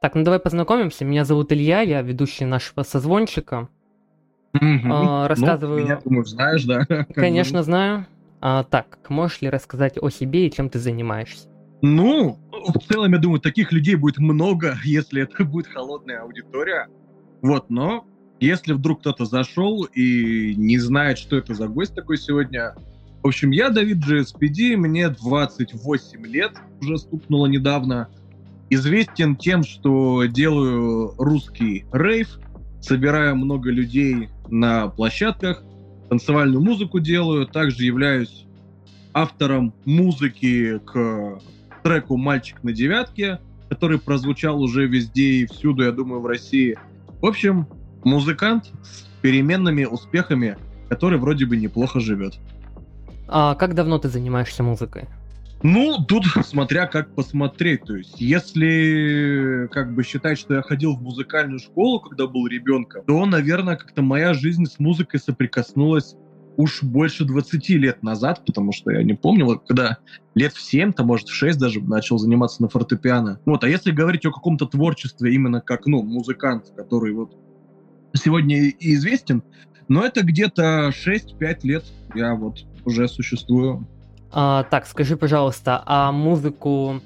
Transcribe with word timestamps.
Так, 0.00 0.14
ну 0.14 0.22
давай 0.22 0.38
познакомимся. 0.38 1.04
Меня 1.04 1.24
зовут 1.24 1.52
Илья, 1.52 1.80
я 1.80 2.02
ведущий 2.02 2.44
нашего 2.44 2.84
созвончика. 2.84 3.68
А, 4.52 5.28
рассказываю... 5.28 5.80
Ну, 5.80 5.84
меня, 5.84 6.00
думаю, 6.02 6.24
знаешь, 6.24 6.64
да? 6.64 6.86
Конечно, 7.14 7.62
знаю. 7.62 8.06
А, 8.40 8.62
так, 8.62 8.98
можешь 9.08 9.40
ли 9.40 9.50
рассказать 9.50 9.98
о 10.00 10.08
себе 10.10 10.46
и 10.46 10.52
чем 10.52 10.70
ты 10.70 10.78
занимаешься? 10.78 11.48
Ну, 11.82 12.38
в 12.52 12.78
целом, 12.88 13.12
я 13.12 13.18
думаю, 13.18 13.40
таких 13.40 13.72
людей 13.72 13.96
будет 13.96 14.18
много, 14.18 14.76
если 14.84 15.22
это 15.22 15.44
будет 15.44 15.66
холодная 15.66 16.22
аудитория. 16.22 16.88
Вот, 17.42 17.68
но 17.68 18.06
если 18.40 18.72
вдруг 18.74 19.00
кто-то 19.00 19.24
зашел 19.24 19.84
и 19.84 20.54
не 20.56 20.78
знает, 20.78 21.18
что 21.18 21.36
это 21.36 21.54
за 21.54 21.66
гость 21.66 21.94
такой 21.94 22.18
сегодня, 22.18 22.74
в 23.22 23.26
общем, 23.26 23.50
я 23.50 23.70
Давид 23.70 23.98
GSPD, 23.98 24.76
мне 24.76 25.08
28 25.08 26.24
лет, 26.26 26.52
уже 26.80 26.98
стукнуло 26.98 27.46
недавно. 27.46 28.08
Известен 28.70 29.36
тем, 29.36 29.62
что 29.62 30.24
делаю 30.24 31.14
русский 31.18 31.86
рейв, 31.92 32.38
собираю 32.80 33.36
много 33.36 33.70
людей 33.70 34.28
на 34.48 34.88
площадках, 34.88 35.62
танцевальную 36.08 36.62
музыку 36.62 37.00
делаю, 37.00 37.46
также 37.46 37.84
являюсь 37.84 38.46
автором 39.12 39.74
музыки 39.84 40.78
к 40.84 41.40
треку 41.82 42.16
«Мальчик 42.16 42.62
на 42.62 42.72
девятке», 42.72 43.40
который 43.68 43.98
прозвучал 43.98 44.60
уже 44.60 44.86
везде 44.86 45.22
и 45.22 45.46
всюду, 45.46 45.84
я 45.84 45.92
думаю, 45.92 46.20
в 46.20 46.26
России. 46.26 46.78
В 47.20 47.26
общем, 47.26 47.66
музыкант 48.04 48.70
с 48.82 49.04
переменными 49.22 49.84
успехами, 49.84 50.56
который 50.88 51.18
вроде 51.18 51.46
бы 51.46 51.56
неплохо 51.56 52.00
живет. 52.00 52.38
А 53.26 53.54
как 53.54 53.74
давно 53.74 53.98
ты 53.98 54.08
занимаешься 54.08 54.62
музыкой? 54.62 55.04
Ну, 55.62 55.98
тут 56.06 56.24
смотря 56.44 56.86
как 56.86 57.14
посмотреть. 57.14 57.82
То 57.82 57.96
есть, 57.96 58.20
если 58.20 59.68
как 59.72 59.94
бы 59.94 60.04
считать, 60.04 60.38
что 60.38 60.54
я 60.54 60.62
ходил 60.62 60.96
в 60.96 61.02
музыкальную 61.02 61.58
школу, 61.58 62.00
когда 62.00 62.26
был 62.26 62.46
ребенком, 62.46 63.04
то, 63.04 63.26
наверное, 63.26 63.76
как-то 63.76 64.02
моя 64.02 64.34
жизнь 64.34 64.66
с 64.66 64.78
музыкой 64.78 65.18
соприкоснулась 65.18 66.14
уж 66.56 66.82
больше 66.82 67.24
20 67.24 67.68
лет 67.70 68.02
назад, 68.02 68.44
потому 68.44 68.72
что 68.72 68.90
я 68.90 69.02
не 69.02 69.14
помню, 69.14 69.46
вот 69.46 69.64
когда 69.66 69.98
лет 70.34 70.52
в 70.52 70.60
7, 70.60 70.92
то 70.92 71.04
может 71.04 71.28
в 71.28 71.34
6 71.34 71.58
даже 71.58 71.80
начал 71.80 72.18
заниматься 72.18 72.62
на 72.62 72.68
фортепиано. 72.68 73.40
Вот, 73.44 73.62
а 73.64 73.68
если 73.68 73.92
говорить 73.92 74.26
о 74.26 74.32
каком-то 74.32 74.66
творчестве 74.66 75.34
именно 75.34 75.60
как, 75.60 75.86
ну, 75.86 76.02
музыкант, 76.02 76.72
который 76.76 77.14
вот 77.14 77.36
сегодня 78.12 78.56
и 78.56 78.94
известен, 78.94 79.42
но 79.88 80.04
это 80.04 80.24
где-то 80.24 80.90
6-5 80.90 81.58
лет 81.62 81.84
я 82.14 82.34
вот 82.34 82.58
уже 82.84 83.08
существую. 83.08 83.86
А, 84.30 84.64
так, 84.64 84.86
скажи, 84.86 85.16
пожалуйста, 85.16 85.82
а 85.86 86.12
музыку, 86.12 87.00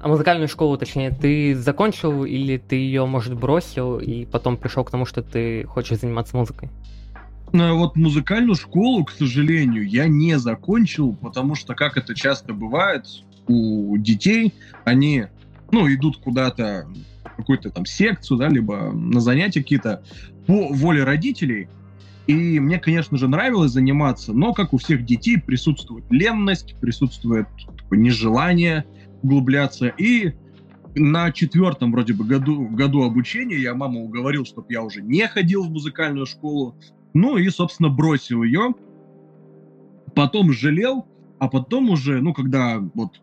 а 0.00 0.08
музыкальную 0.08 0.48
школу, 0.48 0.78
точнее, 0.78 1.10
ты 1.10 1.54
закончил 1.54 2.24
или 2.24 2.58
ты 2.58 2.76
ее, 2.76 3.06
может, 3.06 3.34
бросил 3.34 3.98
и 3.98 4.24
потом 4.24 4.56
пришел 4.56 4.84
к 4.84 4.90
тому, 4.90 5.04
что 5.04 5.22
ты 5.22 5.64
хочешь 5.64 5.98
заниматься 5.98 6.36
музыкой? 6.36 6.70
Ну, 7.52 7.76
вот 7.78 7.96
музыкальную 7.96 8.54
школу, 8.54 9.04
к 9.04 9.10
сожалению, 9.10 9.86
я 9.86 10.06
не 10.06 10.38
закончил, 10.38 11.14
потому 11.14 11.56
что, 11.56 11.74
как 11.74 11.96
это 11.96 12.14
часто 12.14 12.52
бывает 12.52 13.06
у 13.48 13.96
детей, 13.96 14.54
они, 14.84 15.26
ну, 15.72 15.92
идут 15.92 16.18
куда-то 16.18 16.86
какую-то 17.36 17.70
там 17.70 17.86
секцию, 17.86 18.38
да, 18.38 18.48
либо 18.48 18.92
на 18.92 19.20
занятия 19.20 19.62
какие-то 19.62 20.02
по 20.46 20.68
воле 20.72 21.02
родителей, 21.02 21.68
и 22.30 22.60
мне, 22.60 22.78
конечно 22.78 23.16
же, 23.16 23.26
нравилось 23.26 23.72
заниматься, 23.72 24.32
но, 24.32 24.52
как 24.52 24.72
у 24.72 24.78
всех 24.78 25.04
детей, 25.04 25.36
присутствует 25.36 26.04
ленность, 26.10 26.76
присутствует 26.80 27.48
такое 27.76 27.98
нежелание 27.98 28.84
углубляться. 29.22 29.88
И 29.88 30.34
на 30.94 31.32
четвертом 31.32 31.90
вроде 31.90 32.12
бы 32.12 32.24
году, 32.24 32.68
году 32.68 33.02
обучения 33.02 33.58
я 33.58 33.74
маму 33.74 34.04
уговорил, 34.04 34.44
чтобы 34.44 34.68
я 34.70 34.82
уже 34.82 35.02
не 35.02 35.26
ходил 35.26 35.64
в 35.64 35.70
музыкальную 35.72 36.26
школу. 36.26 36.76
Ну 37.14 37.36
и, 37.36 37.48
собственно, 37.48 37.88
бросил 37.88 38.44
ее. 38.44 38.74
Потом 40.14 40.52
жалел, 40.52 41.06
а 41.40 41.48
потом 41.48 41.90
уже, 41.90 42.20
ну, 42.20 42.32
когда 42.32 42.78
вот 42.94 43.20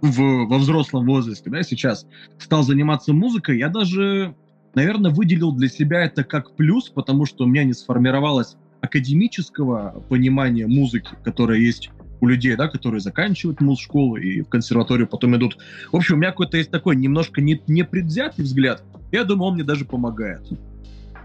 в, 0.00 0.46
во 0.46 0.58
взрослом 0.58 1.06
возрасте, 1.06 1.50
да, 1.50 1.64
сейчас 1.64 2.06
стал 2.38 2.62
заниматься 2.62 3.12
музыкой, 3.12 3.58
я 3.58 3.68
даже 3.68 4.36
наверное, 4.74 5.10
выделил 5.10 5.52
для 5.52 5.68
себя 5.68 6.04
это 6.04 6.24
как 6.24 6.54
плюс, 6.56 6.88
потому 6.88 7.26
что 7.26 7.44
у 7.44 7.46
меня 7.46 7.64
не 7.64 7.72
сформировалось 7.72 8.56
академического 8.80 10.02
понимания 10.08 10.66
музыки, 10.66 11.10
которое 11.22 11.60
есть 11.60 11.90
у 12.20 12.26
людей, 12.26 12.54
да, 12.56 12.68
которые 12.68 13.00
заканчивают 13.00 13.60
муз-школу 13.60 14.16
и 14.16 14.42
в 14.42 14.48
консерваторию 14.48 15.08
потом 15.08 15.36
идут. 15.36 15.58
В 15.90 15.96
общем, 15.96 16.14
у 16.14 16.18
меня 16.18 16.30
какой-то 16.30 16.56
есть 16.56 16.70
такой 16.70 16.96
немножко 16.96 17.40
не, 17.40 17.60
непредвзятый 17.66 18.44
взгляд. 18.44 18.82
Я 19.10 19.24
думаю, 19.24 19.48
он 19.48 19.54
мне 19.54 19.64
даже 19.64 19.84
помогает 19.84 20.40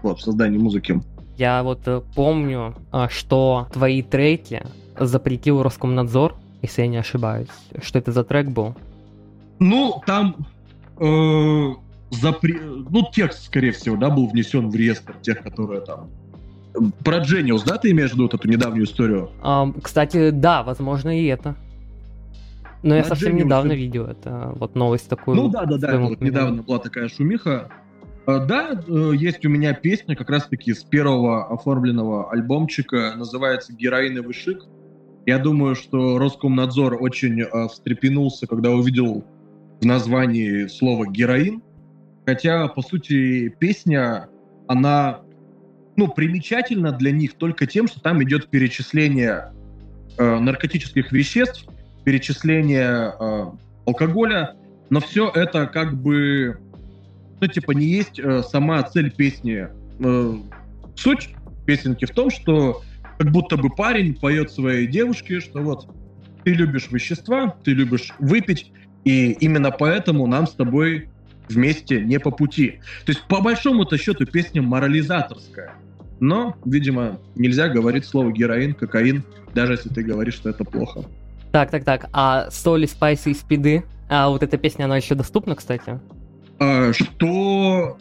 вот, 0.02 0.18
в 0.18 0.22
создании 0.22 0.58
музыки. 0.58 1.00
Я 1.36 1.62
вот 1.62 1.86
э, 1.86 2.02
помню, 2.16 2.74
а, 2.90 3.08
что 3.08 3.68
твои 3.72 4.02
треки 4.02 4.64
запретил 4.98 5.62
Роскомнадзор, 5.62 6.34
если 6.62 6.82
я 6.82 6.88
не 6.88 6.96
ошибаюсь. 6.96 7.48
Что 7.80 8.00
это 8.00 8.10
за 8.10 8.24
трек 8.24 8.48
был? 8.48 8.74
Ну, 9.60 10.02
там 10.04 10.34
э, 10.98 11.74
запре... 12.10 12.60
ну, 12.60 13.04
текст, 13.12 13.46
скорее 13.46 13.72
всего, 13.72 13.96
да, 13.96 14.10
был 14.10 14.28
внесен 14.28 14.68
в 14.70 14.74
реестр 14.76 15.14
тех, 15.22 15.42
которые 15.42 15.80
там 15.80 16.10
про 17.04 17.18
Джениус, 17.18 17.64
да, 17.64 17.78
ты 17.78 17.90
имеешь 17.90 18.10
в 18.10 18.14
виду 18.14 18.24
вот 18.24 18.34
эту 18.34 18.48
недавнюю 18.48 18.84
историю? 18.84 19.30
Um, 19.42 19.80
кстати, 19.80 20.30
да, 20.30 20.62
возможно, 20.62 21.18
и 21.18 21.26
это. 21.26 21.56
Но 22.82 22.94
я 22.94 23.04
совсем 23.04 23.34
Genius... 23.34 23.44
недавно 23.44 23.72
видел 23.72 24.06
это, 24.06 24.52
вот 24.56 24.76
новость 24.76 25.08
такую. 25.08 25.36
Ну 25.36 25.48
да, 25.48 25.64
да, 25.64 25.78
да, 25.78 25.98
вот 25.98 26.20
недавно 26.20 26.62
была 26.62 26.78
такая 26.78 27.08
шумиха. 27.08 27.68
А, 28.26 28.44
да, 28.44 28.80
э, 28.86 29.12
есть 29.16 29.44
у 29.44 29.48
меня 29.48 29.74
песня 29.74 30.14
как 30.14 30.30
раз-таки 30.30 30.72
с 30.72 30.84
первого 30.84 31.46
оформленного 31.52 32.30
альбомчика, 32.30 33.14
называется 33.16 33.72
«Героиновый 33.72 34.34
шик». 34.34 34.64
Я 35.26 35.38
думаю, 35.38 35.74
что 35.74 36.18
Роскомнадзор 36.18 36.98
очень 37.00 37.40
э, 37.40 37.68
встрепенулся, 37.68 38.46
когда 38.46 38.70
увидел 38.70 39.24
в 39.80 39.84
названии 39.84 40.66
слово 40.66 41.06
«героин», 41.06 41.62
Хотя, 42.28 42.68
по 42.68 42.82
сути, 42.82 43.48
песня, 43.48 44.28
она, 44.66 45.20
ну, 45.96 46.08
примечательна 46.08 46.92
для 46.92 47.10
них 47.10 47.32
только 47.38 47.66
тем, 47.66 47.88
что 47.88 48.00
там 48.00 48.22
идет 48.22 48.50
перечисление 48.50 49.54
э, 50.18 50.38
наркотических 50.38 51.10
веществ, 51.10 51.64
перечисление 52.04 53.14
э, 53.18 53.44
алкоголя, 53.86 54.56
но 54.90 55.00
все 55.00 55.30
это 55.30 55.64
как 55.68 55.96
бы, 56.02 56.58
ну, 57.40 57.46
типа, 57.46 57.70
не 57.70 57.86
есть 57.86 58.18
э, 58.18 58.42
сама 58.42 58.82
цель 58.82 59.10
песни. 59.10 59.66
Э, 59.98 60.34
суть 60.96 61.30
песенки 61.64 62.04
в 62.04 62.10
том, 62.10 62.28
что 62.28 62.82
как 63.16 63.32
будто 63.32 63.56
бы 63.56 63.70
парень 63.70 64.14
поет 64.14 64.50
своей 64.50 64.86
девушке, 64.86 65.40
что 65.40 65.62
вот 65.62 65.88
ты 66.44 66.52
любишь 66.52 66.88
вещества, 66.90 67.56
ты 67.64 67.72
любишь 67.72 68.12
выпить, 68.18 68.70
и 69.04 69.32
именно 69.40 69.70
поэтому 69.70 70.26
нам 70.26 70.46
с 70.46 70.52
тобой 70.52 71.08
вместе 71.48 72.00
не 72.00 72.18
по 72.18 72.30
пути. 72.30 72.80
То 73.04 73.12
есть, 73.12 73.22
по 73.28 73.40
большому-то 73.40 73.96
счету, 73.96 74.26
песня 74.26 74.62
морализаторская. 74.62 75.74
Но, 76.20 76.56
видимо, 76.64 77.20
нельзя 77.36 77.68
говорить 77.68 78.04
слово 78.04 78.32
героин, 78.32 78.74
кокаин, 78.74 79.22
даже 79.54 79.74
если 79.74 79.88
ты 79.88 80.02
говоришь, 80.02 80.34
что 80.34 80.50
это 80.50 80.64
плохо. 80.64 81.04
Так, 81.52 81.70
так, 81.70 81.84
так. 81.84 82.08
А 82.12 82.50
соли, 82.50 82.86
спайсы 82.86 83.30
и 83.30 83.34
спиды? 83.34 83.84
А 84.08 84.28
вот 84.28 84.42
эта 84.42 84.56
песня, 84.58 84.84
она 84.84 84.96
еще 84.96 85.14
доступна, 85.14 85.54
кстати? 85.54 86.00
А, 86.58 86.92
что 86.92 87.98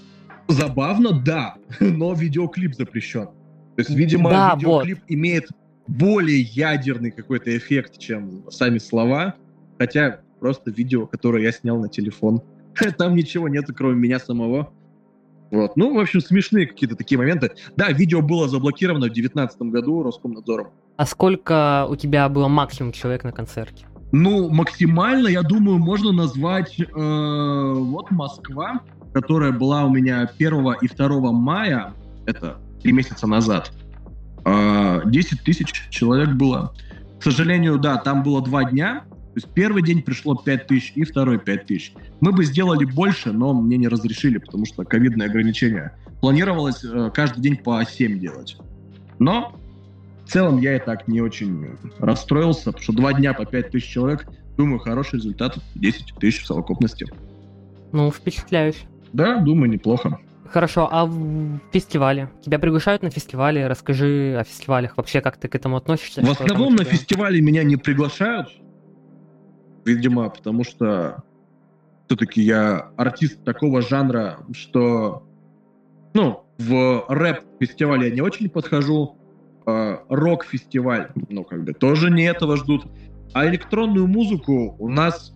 забавно, 0.48 1.12
да, 1.12 1.56
но 1.80 2.14
видеоклип 2.14 2.76
запрещен. 2.76 3.26
То 3.26 3.82
есть, 3.82 3.92
видимо, 3.92 4.30
да, 4.30 4.56
видеоклип 4.56 5.00
вот. 5.00 5.12
имеет 5.12 5.50
более 5.88 6.42
ядерный 6.42 7.12
какой-то 7.12 7.56
эффект, 7.56 8.00
чем 8.00 8.44
сами 8.50 8.80
слова. 8.80 9.36
Хотя 9.78 10.22
просто 10.40 10.72
видео, 10.72 11.06
которое 11.06 11.44
я 11.44 11.52
снял 11.52 11.80
на 11.80 11.88
телефон. 11.88 12.42
Там 12.98 13.16
ничего 13.16 13.48
нету, 13.48 13.74
кроме 13.74 13.96
меня 13.96 14.20
самого. 14.20 14.72
Вот. 15.52 15.78
Ну, 15.78 15.94
в 15.94 16.00
общем, 16.00 16.20
смешные 16.20 16.68
какие-то 16.68 16.96
такие 16.96 17.18
моменты. 17.18 17.52
Да, 17.76 17.92
видео 17.92 18.22
было 18.22 18.48
заблокировано 18.48 19.06
в 19.06 19.14
2019 19.14 19.62
году 19.64 20.04
Роскомнадзором. 20.04 20.70
А 20.98 21.06
сколько 21.06 21.88
у 21.90 21.96
тебя 21.96 22.28
было 22.28 22.48
максимум 22.48 22.92
человек 22.92 23.24
на 23.24 23.32
концерте? 23.32 23.86
Ну, 24.12 24.50
максимально, 24.50 25.28
я 25.28 25.44
думаю, 25.44 25.80
можно 25.80 26.12
назвать 26.12 26.80
э, 26.80 26.84
вот 26.94 28.10
Москва, 28.10 28.82
которая 29.14 29.52
была 29.52 29.86
у 29.86 29.90
меня 29.90 30.30
1 30.38 30.66
и 30.82 30.88
2 30.88 31.32
мая, 31.32 31.94
это 32.26 32.58
три 32.82 32.94
месяца 32.94 33.28
назад. 33.28 33.72
Э, 34.46 35.02
10 35.06 35.44
тысяч 35.44 35.88
человек 35.90 36.30
было. 36.32 36.74
К 37.20 37.24
сожалению, 37.24 37.80
да, 37.80 37.98
там 37.98 38.24
было 38.24 38.42
два 38.42 38.64
дня, 38.64 39.04
то 39.38 39.42
есть 39.42 39.54
первый 39.54 39.84
день 39.84 40.02
пришло 40.02 40.34
5 40.34 40.66
тысяч 40.66 40.94
и 40.96 41.04
второй 41.04 41.38
5 41.38 41.68
тысяч. 41.68 41.94
Мы 42.22 42.32
бы 42.32 42.44
сделали 42.44 42.86
больше, 42.86 43.32
но 43.32 43.54
мне 43.54 43.78
не 43.78 43.88
разрешили, 43.88 44.40
потому 44.40 44.66
что 44.66 44.84
ковидные 44.84 45.30
ограничения. 45.30 45.96
Планировалось 46.22 46.84
э, 46.84 47.12
каждый 47.14 47.42
день 47.42 47.56
по 47.56 47.80
7 47.86 48.18
делать. 48.18 48.58
Но 49.20 49.56
в 50.26 50.32
целом 50.32 50.60
я 50.60 50.76
и 50.76 50.80
так 50.80 51.08
не 51.08 51.22
очень 51.22 51.78
расстроился, 52.00 52.72
потому 52.72 52.82
что 52.82 52.94
два 52.94 53.14
дня 53.14 53.36
по 53.36 53.46
5 53.46 53.70
тысяч 53.70 53.88
человек, 53.88 54.28
думаю, 54.58 54.80
хороший 54.80 55.18
результат, 55.18 55.60
10 55.76 56.16
тысяч 56.16 56.42
в 56.42 56.48
совокупности. 56.48 57.06
Ну, 57.92 58.10
впечатляюще. 58.10 58.88
Да, 59.14 59.38
думаю, 59.38 59.70
неплохо. 59.70 60.20
Хорошо, 60.50 60.90
а 60.92 61.06
в 61.06 61.60
фестивале? 61.72 62.32
Тебя 62.44 62.58
приглашают 62.58 63.04
на 63.04 63.12
фестивали? 63.12 63.62
Расскажи 63.62 64.36
о 64.40 64.44
фестивалях. 64.44 64.98
Вообще, 64.98 65.22
как 65.22 65.38
ты 65.38 65.48
к 65.48 65.54
этому 65.54 65.78
относишься? 65.78 66.24
В 66.24 66.32
основном 66.32 66.76
на 66.76 66.86
фестивале 66.86 67.40
меня 67.40 67.62
не 67.62 67.76
приглашают. 67.76 68.48
Видимо, 69.88 70.30
потому 70.30 70.66
что 70.66 71.24
все-таки 72.06 72.42
я 72.42 72.90
артист 72.98 73.42
такого 73.46 73.82
жанра, 73.82 74.40
что 74.52 75.24
ну, 76.14 76.44
в 76.58 77.06
рэп-фестивале 77.08 78.10
я 78.10 78.14
не 78.14 78.20
очень 78.20 78.50
подхожу, 78.50 79.16
э, 79.66 79.98
рок-фестиваль, 80.10 81.12
ну, 81.30 81.46
как 81.46 81.64
бы, 81.64 81.72
тоже 81.72 82.12
не 82.12 82.24
этого 82.24 82.58
ждут. 82.58 82.86
А 83.32 83.48
электронную 83.48 84.08
музыку 84.08 84.76
у 84.78 84.90
нас 84.90 85.34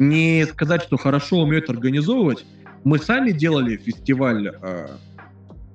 не 0.00 0.44
сказать, 0.46 0.82
что 0.82 0.96
хорошо 0.96 1.42
умеют 1.42 1.70
организовывать. 1.70 2.44
Мы 2.82 2.98
сами 2.98 3.30
делали 3.30 3.76
фестиваль. 3.76 4.48
Э, 4.48 4.88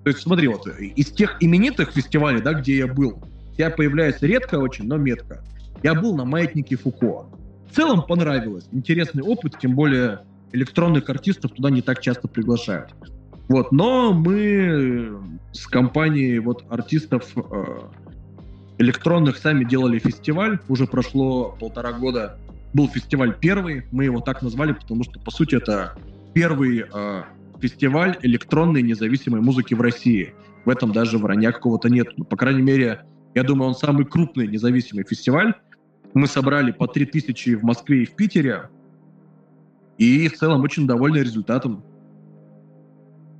то 0.03 0.09
есть, 0.09 0.19
смотри, 0.19 0.49
вот 0.49 0.67
из 0.67 1.11
тех 1.11 1.37
именитых 1.39 1.91
фестивалей, 1.91 2.41
да, 2.41 2.55
где 2.55 2.75
я 2.75 2.87
был, 2.87 3.23
я 3.57 3.69
появляюсь 3.69 4.21
редко 4.21 4.55
очень, 4.55 4.85
но 4.87 4.97
метко. 4.97 5.41
Я 5.81 5.93
был 5.93 6.13
на 6.13 6.25
маятнике 6.25 6.75
Фуко. 6.75 7.27
В 7.71 7.73
целом 7.73 8.03
понравилось. 8.03 8.67
Интересный 8.73 9.23
опыт, 9.23 9.57
тем 9.57 9.75
более 9.75 10.25
электронных 10.51 11.09
артистов 11.09 11.51
туда 11.51 11.69
не 11.69 11.81
так 11.81 12.01
часто 12.01 12.27
приглашают. 12.27 12.93
Вот, 13.47 13.71
но 13.71 14.11
мы 14.11 15.17
с 15.53 15.67
компанией 15.67 16.39
вот 16.39 16.65
артистов 16.69 17.31
э, 17.37 17.79
электронных 18.77 19.37
сами 19.37 19.63
делали 19.63 19.99
фестиваль. 19.99 20.59
Уже 20.67 20.85
прошло 20.85 21.55
полтора 21.57 21.93
года. 21.93 22.37
Был 22.73 22.89
фестиваль 22.89 23.37
первый. 23.39 23.85
Мы 23.91 24.03
его 24.03 24.19
так 24.19 24.41
назвали, 24.41 24.73
потому 24.73 25.05
что, 25.05 25.21
по 25.21 25.31
сути, 25.31 25.55
это 25.55 25.95
первый 26.33 26.83
э, 26.93 27.23
фестиваль 27.61 28.17
электронной 28.21 28.81
независимой 28.81 29.39
музыки 29.39 29.73
в 29.75 29.79
России. 29.79 30.33
В 30.65 30.69
этом 30.69 30.91
даже 30.91 31.17
вранья 31.17 31.53
какого-то 31.53 31.89
нет. 31.89 32.09
Ну, 32.17 32.25
по 32.25 32.35
крайней 32.35 32.63
мере, 32.63 33.05
я 33.33 33.43
думаю, 33.43 33.69
он 33.69 33.75
самый 33.75 34.05
крупный 34.05 34.47
независимый 34.47 35.05
фестиваль. 35.05 35.53
Мы 36.13 36.27
собрали 36.27 36.71
по 36.71 36.87
3000 36.87 37.55
в 37.55 37.63
Москве 37.63 38.03
и 38.03 38.05
в 38.05 38.15
Питере. 38.15 38.69
И 39.97 40.27
в 40.27 40.37
целом 40.37 40.61
очень 40.61 40.87
довольны 40.87 41.17
результатом. 41.17 41.83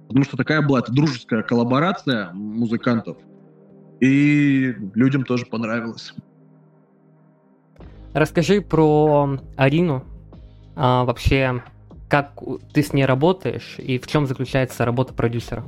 Потому 0.08 0.26
что 0.26 0.38
такая 0.38 0.62
была 0.62 0.80
это 0.80 0.92
дружеская 0.92 1.42
коллаборация 1.42 2.32
музыкантов. 2.34 3.18
И 4.00 4.76
людям 4.94 5.24
тоже 5.24 5.46
понравилось. 5.46 6.14
Расскажи 8.14 8.62
про 8.62 9.38
Арину. 9.56 10.04
А, 10.76 11.06
вообще, 11.06 11.64
как 12.10 12.34
ты 12.74 12.84
с 12.84 12.94
ней 12.94 13.06
работаешь 13.06 13.76
и 13.78 14.00
в 14.00 14.08
чем 14.08 14.28
заключается 14.28 14.84
работа 14.86 15.14
продюсера? 15.14 15.64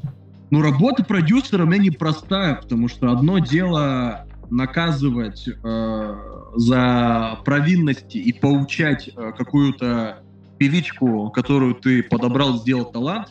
Ну, 0.50 0.62
работа 0.62 1.04
продюсера 1.04 1.64
у 1.64 1.66
меня 1.66 1.84
непростая, 1.84 2.56
потому 2.56 2.88
что 2.88 3.12
одно 3.12 3.40
дело 3.40 4.28
наказывать 4.54 5.48
э, 5.48 6.16
за 6.56 7.40
провинности 7.44 8.18
и 8.18 8.32
поучать 8.32 9.10
э, 9.16 9.32
какую-то 9.38 10.24
певичку, 10.60 11.32
которую 11.32 11.76
ты 11.76 12.04
подобрал, 12.04 12.60
сделал 12.60 12.86
талант. 12.86 13.30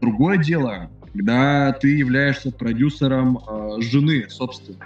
Другое 0.00 0.38
дело, 0.38 0.90
когда 1.12 1.72
ты 1.72 1.96
являешься 1.96 2.52
продюсером 2.52 3.38
э, 3.38 3.80
жены, 3.80 4.26
собственно. 4.28 4.78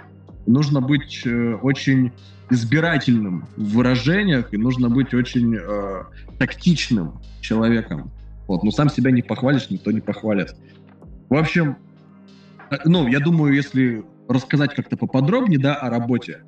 Нужно 0.47 0.81
быть 0.81 1.21
э, 1.25 1.53
очень 1.61 2.11
избирательным 2.49 3.47
в 3.55 3.75
выражениях 3.75 4.53
и 4.53 4.57
нужно 4.57 4.89
быть 4.89 5.13
очень 5.13 5.55
э, 5.55 6.03
тактичным 6.39 7.19
человеком. 7.41 8.11
Вот, 8.47 8.63
но 8.63 8.71
сам 8.71 8.89
себя 8.89 9.11
не 9.11 9.21
похвалишь, 9.21 9.69
никто 9.69 9.91
не 9.91 10.01
похвалит. 10.01 10.55
В 11.29 11.35
общем, 11.35 11.77
э, 12.71 12.77
ну, 12.85 13.07
я 13.07 13.19
думаю, 13.19 13.53
если 13.53 14.03
рассказать 14.27 14.73
как-то 14.73 14.97
поподробнее, 14.97 15.59
да, 15.59 15.75
о 15.75 15.89
работе. 15.89 16.43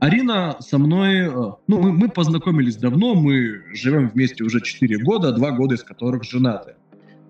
Арина 0.00 0.56
со 0.60 0.78
мной, 0.78 1.20
э, 1.20 1.30
ну, 1.30 1.80
мы, 1.80 1.92
мы 1.92 2.08
познакомились 2.08 2.76
давно, 2.76 3.14
мы 3.14 3.62
живем 3.72 4.08
вместе 4.08 4.42
уже 4.42 4.60
4 4.60 4.98
года, 4.98 5.32
2 5.32 5.50
года 5.52 5.74
из 5.76 5.84
которых 5.84 6.24
женаты. 6.24 6.74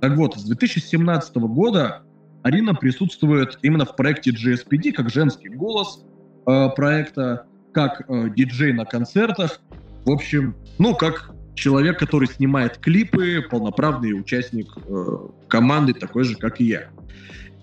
Так 0.00 0.16
вот, 0.16 0.36
с 0.36 0.44
2017 0.44 1.36
года 1.36 2.02
Арина 2.42 2.74
присутствует 2.74 3.58
именно 3.62 3.84
в 3.84 3.94
проекте 3.94 4.30
GSPD 4.30 4.92
как 4.92 5.10
женский 5.10 5.48
голос 5.48 6.04
э, 6.46 6.68
проекта, 6.74 7.46
как 7.72 8.02
э, 8.08 8.30
диджей 8.34 8.72
на 8.72 8.84
концертах. 8.84 9.60
В 10.04 10.10
общем, 10.10 10.56
ну, 10.78 10.94
как 10.94 11.32
человек, 11.54 11.98
который 11.98 12.26
снимает 12.26 12.78
клипы, 12.78 13.44
полноправный 13.48 14.12
участник 14.18 14.68
э, 14.76 15.18
команды, 15.48 15.94
такой 15.94 16.24
же, 16.24 16.36
как 16.36 16.60
и 16.60 16.64
я. 16.64 16.88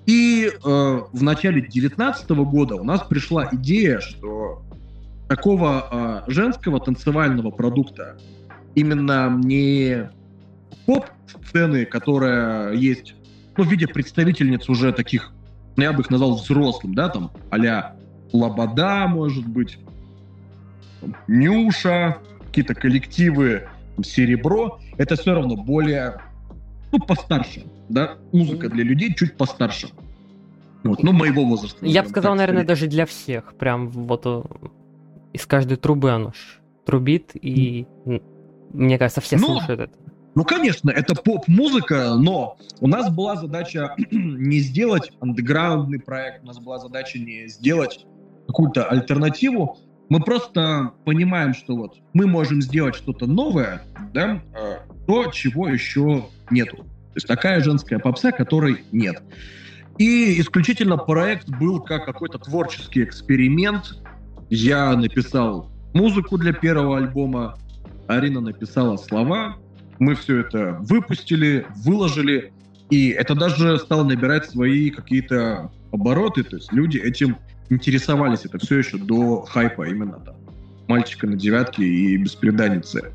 И 0.10 0.48
э, 0.48 0.50
в 0.64 1.22
начале 1.22 1.62
2019 1.62 2.30
года 2.32 2.74
у 2.78 2.84
нас 2.84 3.02
пришла 3.02 3.48
идея, 3.52 4.00
что 4.00 4.64
такого 5.28 6.24
э, 6.28 6.32
женского 6.32 6.80
танцевального 6.80 7.52
продукта, 7.52 8.18
именно 8.74 9.30
не 9.30 10.10
поп-сцены, 10.88 11.86
которая 11.86 12.74
есть 12.74 13.14
ну, 13.56 13.64
в 13.64 13.68
виде 13.68 13.86
представительниц 13.88 14.68
уже 14.68 14.94
таких, 14.94 15.32
ну, 15.76 15.84
я 15.84 15.94
бы 15.94 16.02
их 16.02 16.10
назвал 16.10 16.38
взрослым, 16.38 16.96
да, 16.96 17.10
там, 17.10 17.30
а-ля 17.52 17.96
Лобода, 18.34 19.06
может 19.08 19.46
быть, 19.46 19.78
Нюша, 21.28 22.18
какие-то 22.48 22.74
коллективы, 22.74 23.70
Серебро, 24.04 24.80
это 24.98 25.16
все 25.18 25.36
равно 25.36 25.56
более, 25.56 26.20
ну, 26.92 26.98
постарше, 26.98 27.66
да, 27.90 28.18
музыка 28.32 28.70
для 28.70 28.84
людей 28.84 29.14
чуть 29.14 29.36
постарше. 29.36 29.90
Вот, 30.84 31.04
ну, 31.04 31.12
моего 31.12 31.44
возраста. 31.44 31.86
Я 31.86 32.04
бы 32.04 32.10
сказал, 32.10 32.36
наверное, 32.36 32.64
даже 32.64 32.88
для 32.88 33.06
всех. 33.06 33.54
Прям 33.56 33.90
вот 33.90 34.26
из 35.34 35.46
каждой 35.46 35.78
трубы 35.78 36.12
оно 36.12 36.34
трубит, 36.86 37.32
и 37.34 37.86
мне 38.74 38.98
кажется, 38.98 39.22
все 39.22 39.38
ну, 39.38 39.48
слушают 39.48 39.82
это. 39.82 39.94
Ну, 40.36 40.44
конечно, 40.44 40.90
это 40.90 41.16
поп-музыка, 41.16 42.16
но 42.16 42.58
у 42.80 42.88
нас 42.88 43.14
была 43.14 43.36
задача 43.36 43.96
не 44.12 44.60
сделать 44.60 45.12
андеграундный 45.20 46.00
проект, 46.00 46.44
у 46.44 46.48
нас 46.48 46.60
была 46.60 46.80
задача 46.80 47.20
не 47.20 47.48
сделать 47.48 48.06
какую-то 48.48 48.86
альтернативу. 48.86 49.78
Мы 50.08 50.22
просто 50.22 50.94
понимаем, 51.06 51.54
что 51.54 51.76
вот 51.76 51.98
мы 52.14 52.26
можем 52.26 52.62
сделать 52.62 52.96
что-то 52.96 53.28
новое, 53.28 53.84
да, 54.14 54.42
а, 54.56 54.80
то, 55.06 55.30
чего 55.32 55.68
еще 55.68 56.26
нету. 56.50 56.86
То 57.10 57.16
есть 57.16 57.28
такая 57.28 57.62
женская 57.62 58.00
попса, 58.00 58.32
которой 58.32 58.84
нет. 58.92 59.22
И 59.98 60.40
исключительно 60.40 60.98
проект 60.98 61.50
был 61.50 61.82
как 61.82 62.06
какой-то 62.06 62.40
творческий 62.40 63.04
эксперимент. 63.04 63.98
Я 64.50 64.96
написал 64.96 65.70
музыку 65.94 66.38
для 66.38 66.54
первого 66.54 66.98
альбома, 66.98 67.58
Арина 68.08 68.42
написала 68.42 68.98
слова, 68.98 69.58
мы 70.00 70.16
все 70.16 70.40
это 70.40 70.78
выпустили, 70.82 71.68
выложили, 71.84 72.54
и 72.90 73.10
это 73.10 73.36
даже 73.36 73.78
стало 73.78 74.04
набирать 74.04 74.50
свои 74.50 74.90
какие-то 74.90 75.72
обороты, 75.92 76.44
то 76.44 76.56
есть 76.56 76.72
люди 76.72 76.98
этим 76.98 77.38
интересовались, 77.70 78.46
это 78.46 78.58
все 78.58 78.80
еще 78.80 78.98
до 78.98 79.44
хайпа 79.44 79.88
именно 79.88 80.20
там 80.20 80.36
мальчика 80.88 81.28
на 81.28 81.36
девятке 81.36 81.84
и 81.84 82.18
беспреданницы. 82.18 83.14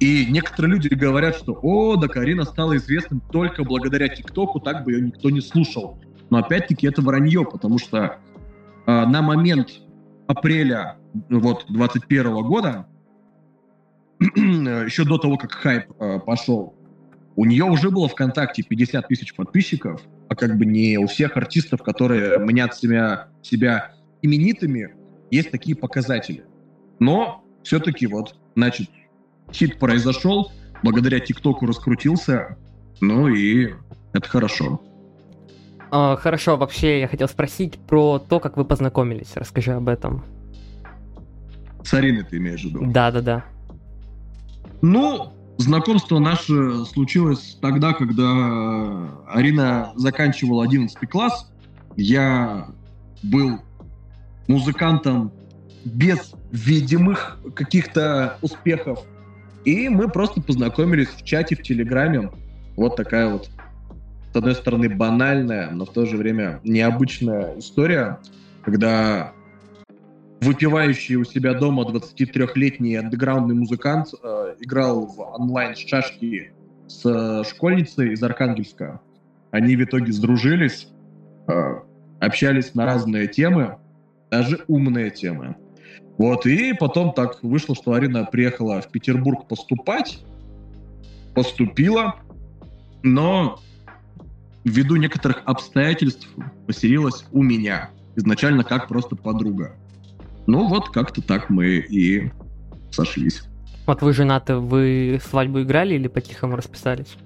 И 0.00 0.26
некоторые 0.26 0.74
люди 0.74 0.88
говорят, 0.88 1.36
что 1.36 1.58
«О, 1.60 1.96
да 1.96 2.06
Карина 2.08 2.44
стала 2.44 2.76
известным 2.76 3.20
только 3.32 3.64
благодаря 3.64 4.08
ТикТоку, 4.08 4.60
так 4.60 4.84
бы 4.84 4.92
ее 4.92 5.02
никто 5.02 5.30
не 5.30 5.40
слушал». 5.40 5.98
Но 6.30 6.38
опять-таки 6.38 6.86
это 6.86 7.02
вранье, 7.02 7.44
потому 7.44 7.78
что 7.78 8.18
э, 8.86 9.06
на 9.06 9.22
момент 9.22 9.80
апреля 10.26 10.96
вот 11.28 11.64
21 11.68 12.42
года 12.44 12.86
еще 14.20 15.04
до 15.04 15.18
того, 15.18 15.36
как 15.36 15.52
хайп 15.52 15.86
э, 15.98 16.20
пошел, 16.20 16.74
у 17.34 17.44
нее 17.44 17.64
уже 17.64 17.90
было 17.90 18.08
ВКонтакте 18.08 18.62
50 18.62 19.08
тысяч 19.08 19.34
подписчиков, 19.34 20.02
а 20.28 20.34
как 20.34 20.58
бы 20.58 20.66
не 20.66 20.98
у 20.98 21.06
всех 21.06 21.36
артистов, 21.36 21.82
которые 21.82 22.38
мнят 22.38 22.74
себя, 22.74 23.28
себя 23.42 23.92
именитыми, 24.22 24.94
есть 25.30 25.50
такие 25.50 25.76
показатели. 25.76 26.44
Но 26.98 27.44
все-таки 27.62 28.06
вот, 28.06 28.34
значит, 28.56 28.90
хит 29.52 29.78
произошел, 29.78 30.52
благодаря 30.82 31.20
ТикТоку 31.20 31.66
раскрутился, 31.66 32.56
ну 33.00 33.28
и 33.28 33.74
это 34.12 34.28
хорошо. 34.28 34.80
А, 35.90 36.16
хорошо, 36.16 36.56
вообще 36.56 37.00
я 37.00 37.08
хотел 37.08 37.28
спросить 37.28 37.78
про 37.78 38.18
то, 38.18 38.40
как 38.40 38.56
вы 38.56 38.64
познакомились. 38.64 39.32
Расскажи 39.34 39.72
об 39.72 39.88
этом. 39.88 40.24
С 41.82 41.94
Ариной 41.94 42.24
ты 42.24 42.36
имеешь 42.36 42.62
в 42.62 42.64
виду? 42.64 42.80
Да, 42.86 43.10
да, 43.10 43.22
да. 43.22 43.44
Ну, 44.82 45.32
знакомство 45.56 46.18
наше 46.18 46.84
случилось 46.84 47.58
тогда, 47.60 47.94
когда 47.94 49.10
Арина 49.26 49.92
заканчивала 49.96 50.64
11 50.64 51.08
класс. 51.08 51.50
Я 51.96 52.68
был 53.22 53.60
музыкантом 54.46 55.32
без 55.84 56.34
видимых 56.52 57.38
каких-то 57.54 58.38
успехов. 58.42 59.00
И 59.64 59.88
мы 59.88 60.08
просто 60.08 60.40
познакомились 60.40 61.08
в 61.08 61.24
чате 61.24 61.56
в 61.56 61.62
Телеграме. 61.62 62.30
Вот 62.76 62.96
такая 62.96 63.28
вот 63.28 63.50
с 64.32 64.36
одной 64.36 64.54
стороны, 64.54 64.88
банальная, 64.90 65.70
но 65.70 65.86
в 65.86 65.92
то 65.92 66.04
же 66.04 66.16
время 66.16 66.60
необычная 66.62 67.58
история, 67.58 68.18
когда 68.62 69.32
выпивающий 70.40 71.16
у 71.16 71.24
себя 71.24 71.54
дома 71.54 71.84
23-летний 71.84 72.96
андеграундный 72.96 73.54
музыкант 73.54 74.08
э, 74.22 74.54
играл 74.60 75.06
в 75.06 75.20
онлайн 75.20 75.74
шашки 75.74 76.52
с 76.86 77.04
э, 77.04 77.42
школьницей 77.48 78.12
из 78.12 78.22
Архангельска. 78.22 79.00
Они 79.50 79.74
в 79.74 79.82
итоге 79.82 80.12
сдружились, 80.12 80.88
э, 81.48 81.74
общались 82.20 82.74
на 82.74 82.84
разные 82.84 83.26
темы, 83.28 83.78
даже 84.30 84.62
умные 84.68 85.10
темы. 85.10 85.56
Вот, 86.18 86.46
и 86.46 86.72
потом 86.72 87.12
так 87.12 87.42
вышло, 87.42 87.76
что 87.76 87.92
Арина 87.92 88.24
приехала 88.24 88.80
в 88.80 88.88
Петербург 88.88 89.46
поступать, 89.46 90.18
поступила, 91.32 92.16
но 93.04 93.60
ввиду 94.64 94.96
некоторых 94.96 95.42
обстоятельств 95.44 96.28
поселилась 96.66 97.24
у 97.30 97.42
меня. 97.42 97.90
Изначально 98.16 98.64
как 98.64 98.88
просто 98.88 99.14
подруга. 99.14 99.76
Ну 100.48 100.66
вот 100.66 100.90
как-то 100.90 101.22
так 101.22 101.50
мы 101.50 101.76
и 101.76 102.32
сошлись. 102.90 103.44
Вот 103.86 104.02
вы 104.02 104.12
женаты, 104.12 104.56
вы 104.56 105.20
свадьбу 105.24 105.62
играли 105.62 105.94
или 105.94 106.08
по-тихому 106.08 106.56
расписались? 106.56 107.16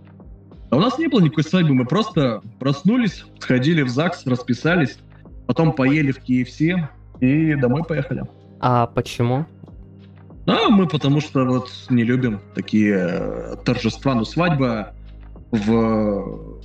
А 0.70 0.76
у 0.76 0.80
нас 0.80 0.98
не 0.98 1.08
было 1.08 1.20
никакой 1.20 1.44
свадьбы, 1.44 1.74
мы 1.74 1.86
просто 1.86 2.42
проснулись, 2.58 3.24
сходили 3.38 3.80
в 3.82 3.88
ЗАГС, 3.88 4.26
расписались, 4.26 4.98
потом 5.46 5.72
поели 5.72 6.12
в 6.12 6.18
KFC 6.18 6.88
и 7.20 7.54
домой 7.54 7.84
поехали. 7.84 8.24
А 8.62 8.86
почему? 8.86 9.44
А 10.46 10.70
мы 10.70 10.86
потому 10.86 11.20
что 11.20 11.44
вот 11.44 11.68
не 11.90 12.04
любим 12.04 12.40
такие 12.54 12.96
э, 12.96 13.56
торжества, 13.64 14.14
ну 14.14 14.24
свадьба 14.24 14.94
в 15.50 16.62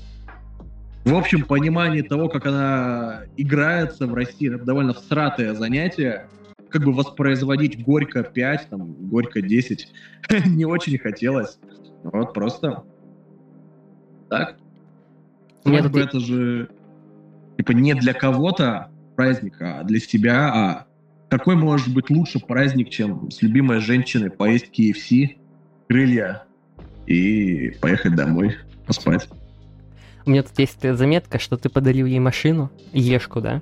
в 1.06 1.16
общем 1.16 1.44
понимании 1.44 2.02
того, 2.02 2.30
как 2.30 2.46
она 2.46 3.22
играется 3.36 4.08
в 4.08 4.14
России, 4.14 4.54
это 4.54 4.64
довольно 4.64 4.94
всратое 4.94 5.54
занятие 5.56 6.28
как 6.70 6.84
бы 6.84 6.94
воспроизводить 6.94 7.84
Горько 7.84 8.24
5, 8.24 8.70
там, 8.70 8.94
Горько 9.08 9.42
10 9.42 9.88
не 10.46 10.66
очень 10.66 10.98
хотелось. 11.00 11.58
Вот 12.04 12.34
просто 12.34 12.84
так. 14.30 14.58
Как 15.64 15.90
бы 15.90 16.00
это 16.00 16.20
же 16.20 16.70
типа 17.58 17.72
не 17.72 17.96
для 17.96 18.14
кого-то 18.14 18.92
праздник, 19.16 19.56
а 19.62 19.84
для 19.84 20.00
себя. 20.00 20.54
А 20.54 20.87
какой 21.30 21.56
может 21.56 21.94
быть 21.94 22.10
лучше 22.10 22.40
праздник, 22.40 22.90
чем 22.90 23.30
с 23.32 23.42
любимой 23.42 23.80
женщиной 23.80 24.30
поесть 24.30 24.70
KFC, 24.78 25.38
крылья 25.88 26.44
и 27.06 27.72
поехать 27.82 28.16
домой 28.16 28.56
поспать? 28.86 29.28
У 30.26 30.30
меня 30.30 30.44
тут 30.44 30.58
есть 30.60 30.82
заметка, 30.82 31.40
что 31.40 31.58
ты 31.58 31.70
подарил 31.70 32.06
ей 32.06 32.20
машину, 32.20 32.70
Ешку, 32.92 33.42
да? 33.42 33.62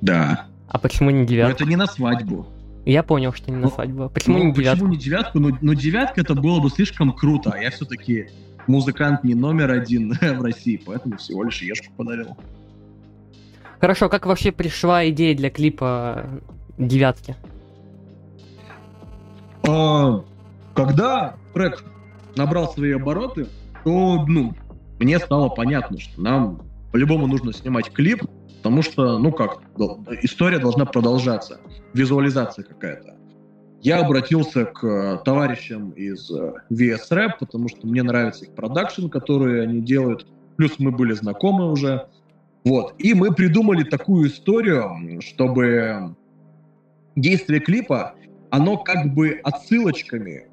Да. 0.00 0.46
А 0.68 0.78
почему 0.78 1.10
не 1.10 1.26
девятку? 1.26 1.50
Но 1.50 1.54
это 1.56 1.64
не 1.64 1.76
на 1.76 1.86
свадьбу. 1.86 2.46
Я 2.84 3.02
понял, 3.02 3.32
что 3.32 3.50
не 3.50 3.56
на 3.56 3.64
ну, 3.64 3.70
свадьбу. 3.70 4.08
Почему 4.10 4.38
ну, 4.38 4.44
не 4.44 4.52
девятку? 4.52 4.84
Почему 4.84 4.92
не 4.92 4.98
девятку? 4.98 5.40
Ну, 5.40 5.58
ну 5.60 5.74
девятка 5.74 6.20
это 6.20 6.34
было 6.34 6.60
бы 6.60 6.70
слишком 6.70 7.12
круто, 7.12 7.50
а 7.52 7.58
я 7.58 7.70
все-таки 7.70 8.28
музыкант 8.68 9.24
не 9.24 9.34
номер 9.34 9.72
один 9.72 10.12
в 10.20 10.42
России, 10.42 10.80
поэтому 10.84 11.16
всего 11.16 11.42
лишь 11.42 11.62
ешку 11.62 11.92
подарил. 11.96 12.36
Хорошо, 13.80 14.08
как 14.08 14.26
вообще 14.26 14.52
пришла 14.52 15.08
идея 15.08 15.36
для 15.36 15.50
клипа 15.50 16.40
девятки? 16.78 17.36
А, 19.68 20.24
когда 20.74 21.36
трек 21.54 21.84
набрал 22.36 22.72
свои 22.72 22.92
обороты, 22.92 23.46
то, 23.84 24.24
ну, 24.26 24.54
мне 24.98 25.18
стало 25.18 25.48
понятно, 25.48 25.98
что 25.98 26.20
нам 26.20 26.62
по-любому 26.92 27.26
нужно 27.26 27.52
снимать 27.52 27.92
клип, 27.92 28.22
Потому 28.66 28.82
что, 28.82 29.18
ну 29.18 29.30
как, 29.30 29.60
история 30.22 30.58
должна 30.58 30.86
продолжаться, 30.86 31.60
визуализация 31.94 32.64
какая-то. 32.64 33.14
Я 33.80 34.00
обратился 34.00 34.64
к 34.64 35.22
товарищам 35.24 35.90
из 35.90 36.28
э, 36.32 36.52
VS 36.72 37.12
Rap, 37.12 37.30
потому 37.38 37.68
что 37.68 37.86
мне 37.86 38.02
нравится 38.02 38.44
их 38.44 38.56
продакшн, 38.56 39.06
который 39.06 39.62
они 39.62 39.82
делают. 39.82 40.26
Плюс 40.56 40.80
мы 40.80 40.90
были 40.90 41.12
знакомы 41.12 41.70
уже. 41.70 42.08
Вот. 42.64 42.94
И 42.98 43.14
мы 43.14 43.32
придумали 43.32 43.84
такую 43.84 44.26
историю, 44.26 45.20
чтобы 45.20 46.16
действие 47.16 47.60
клипа, 47.60 48.14
оно 48.50 48.76
как 48.76 49.14
бы 49.14 49.40
отсылочками 49.42 50.46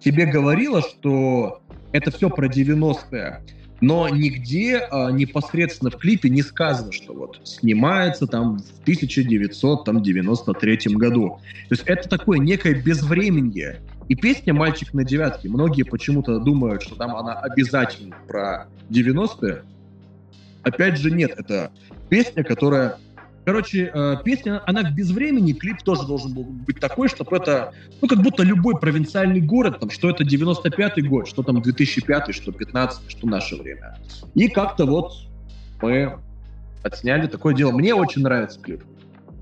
тебе 0.00 0.26
говорило, 0.26 0.82
что 0.82 1.60
это 1.92 2.10
все 2.10 2.30
про 2.30 2.48
90-е 2.48 3.42
но 3.80 4.08
нигде 4.08 4.86
а, 4.90 5.10
непосредственно 5.10 5.90
в 5.90 5.96
клипе 5.96 6.28
не 6.28 6.42
сказано, 6.42 6.92
что 6.92 7.14
вот 7.14 7.40
снимается 7.44 8.26
там 8.26 8.58
в 8.58 8.82
1993 8.82 10.94
году. 10.94 11.38
То 11.68 11.74
есть 11.74 11.84
это 11.86 12.08
такое 12.08 12.38
некое 12.38 12.74
безвременье. 12.74 13.80
И 14.08 14.14
песня 14.14 14.54
«Мальчик 14.54 14.94
на 14.94 15.04
девятке», 15.04 15.48
многие 15.48 15.84
почему-то 15.84 16.40
думают, 16.40 16.82
что 16.82 16.96
там 16.96 17.14
она 17.14 17.34
обязательно 17.34 18.16
про 18.26 18.66
90-е. 18.90 19.62
Опять 20.62 20.98
же, 20.98 21.10
нет, 21.10 21.32
это 21.36 21.70
песня, 22.08 22.42
которая 22.42 22.96
Короче, 23.48 23.90
э, 23.94 24.16
песня, 24.22 24.62
она 24.66 24.82
в 24.82 24.94
безвремени, 24.94 25.54
клип 25.54 25.78
тоже 25.82 26.06
должен 26.06 26.34
был 26.34 26.44
быть 26.44 26.80
такой, 26.80 27.08
чтобы 27.08 27.34
это, 27.34 27.72
ну, 28.02 28.06
как 28.06 28.20
будто 28.20 28.42
любой 28.42 28.78
провинциальный 28.78 29.40
город, 29.40 29.80
там, 29.80 29.88
что 29.88 30.10
это 30.10 30.22
95-й 30.22 31.00
год, 31.08 31.26
что 31.26 31.42
там 31.42 31.62
2005 31.62 32.34
что 32.34 32.52
15 32.52 33.10
что 33.10 33.26
наше 33.26 33.56
время. 33.56 33.96
И 34.34 34.48
как-то 34.48 34.84
вот 34.84 35.14
мы 35.80 36.18
отсняли 36.82 37.26
такое 37.26 37.54
дело. 37.54 37.72
Мне 37.72 37.94
очень 37.94 38.20
нравится 38.20 38.60
клип. 38.60 38.84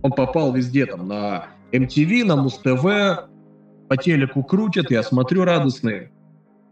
Он 0.02 0.12
попал 0.12 0.52
везде, 0.52 0.86
там, 0.86 1.08
на 1.08 1.46
MTV, 1.72 2.22
на 2.22 2.36
Муз-ТВ, 2.36 3.28
по 3.88 3.96
телеку 3.96 4.44
крутят, 4.44 4.88
я 4.92 5.02
смотрю 5.02 5.42
радостный. 5.42 6.10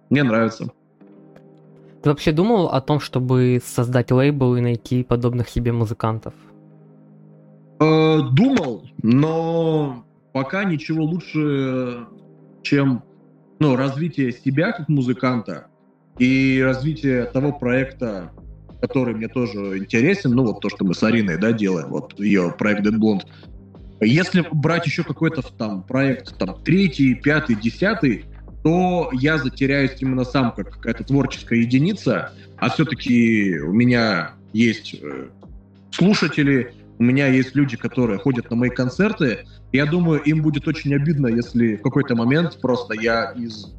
Мне 0.08 0.22
нравится. 0.22 0.66
Ты 2.00 2.10
вообще 2.10 2.30
думал 2.30 2.68
о 2.68 2.80
том, 2.80 3.00
чтобы 3.00 3.60
создать 3.66 4.12
лейбл 4.12 4.54
и 4.54 4.60
найти 4.60 5.02
подобных 5.02 5.48
себе 5.48 5.72
музыкантов? 5.72 6.32
Э, 7.84 8.20
думал, 8.32 8.88
но 9.02 10.06
пока 10.32 10.64
ничего 10.64 11.04
лучше, 11.04 12.06
чем 12.62 13.02
ну, 13.58 13.76
развитие 13.76 14.32
себя 14.32 14.72
как 14.72 14.88
музыканта 14.88 15.66
и 16.18 16.62
развитие 16.64 17.24
того 17.24 17.52
проекта, 17.52 18.32
который 18.80 19.14
мне 19.14 19.28
тоже 19.28 19.78
интересен, 19.78 20.30
ну 20.30 20.44
вот 20.44 20.60
то, 20.60 20.70
что 20.70 20.84
мы 20.84 20.94
с 20.94 21.02
Ариной, 21.02 21.36
да, 21.36 21.52
делаем, 21.52 21.88
вот 21.90 22.18
ее 22.18 22.54
проект 22.56 22.86
Dead 22.86 22.98
Blonde. 22.98 23.24
Если 24.00 24.46
брать 24.50 24.86
еще 24.86 25.02
какой-то 25.02 25.42
там 25.42 25.82
проект, 25.82 26.38
там, 26.38 26.62
третий, 26.62 27.14
пятый, 27.14 27.56
десятый, 27.56 28.24
то 28.62 29.10
я 29.12 29.36
затеряюсь 29.36 29.96
именно 30.00 30.24
сам 30.24 30.52
как 30.52 30.70
какая-то 30.70 31.04
творческая 31.04 31.60
единица, 31.60 32.32
а 32.56 32.70
все-таки 32.70 33.58
у 33.58 33.72
меня 33.72 34.32
есть 34.52 34.96
э, 35.02 35.28
слушатели, 35.90 36.72
у 36.98 37.02
меня 37.02 37.26
есть 37.26 37.54
люди, 37.54 37.76
которые 37.76 38.18
ходят 38.18 38.50
на 38.50 38.56
мои 38.56 38.70
концерты. 38.70 39.46
Я 39.72 39.86
думаю, 39.86 40.22
им 40.22 40.42
будет 40.42 40.68
очень 40.68 40.94
обидно, 40.94 41.26
если 41.26 41.76
в 41.76 41.82
какой-то 41.82 42.14
момент 42.14 42.58
просто 42.60 42.94
я 42.94 43.32
из 43.32 43.74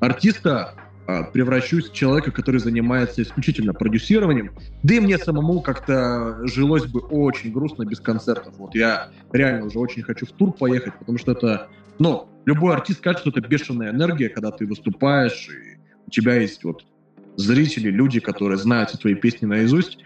артиста 0.00 0.74
а, 1.06 1.24
превращусь 1.24 1.90
в 1.90 1.92
человека, 1.92 2.32
который 2.32 2.60
занимается 2.60 3.22
исключительно 3.22 3.72
продюсированием. 3.72 4.52
Да 4.82 4.94
и 4.94 5.00
мне 5.00 5.18
самому 5.18 5.60
как-то 5.60 6.38
жилось 6.46 6.86
бы 6.86 7.00
очень 7.00 7.52
грустно 7.52 7.84
без 7.84 8.00
концертов. 8.00 8.54
Вот 8.58 8.74
я 8.74 9.10
реально 9.32 9.66
уже 9.66 9.78
очень 9.78 10.02
хочу 10.02 10.26
в 10.26 10.30
тур 10.32 10.52
поехать, 10.52 10.94
потому 10.98 11.18
что 11.18 11.32
это, 11.32 11.68
ну, 11.98 12.28
любой 12.44 12.74
артист 12.74 12.98
скажет, 12.98 13.20
что 13.20 13.30
это 13.30 13.40
бешеная 13.40 13.90
энергия, 13.90 14.28
когда 14.28 14.50
ты 14.50 14.66
выступаешь, 14.66 15.48
и 15.48 15.78
у 16.06 16.10
тебя 16.10 16.34
есть 16.34 16.64
вот 16.64 16.84
зрители, 17.36 17.90
люди, 17.90 18.20
которые 18.20 18.58
знают 18.58 18.92
твои 18.92 19.14
песни 19.14 19.46
наизусть. 19.46 19.98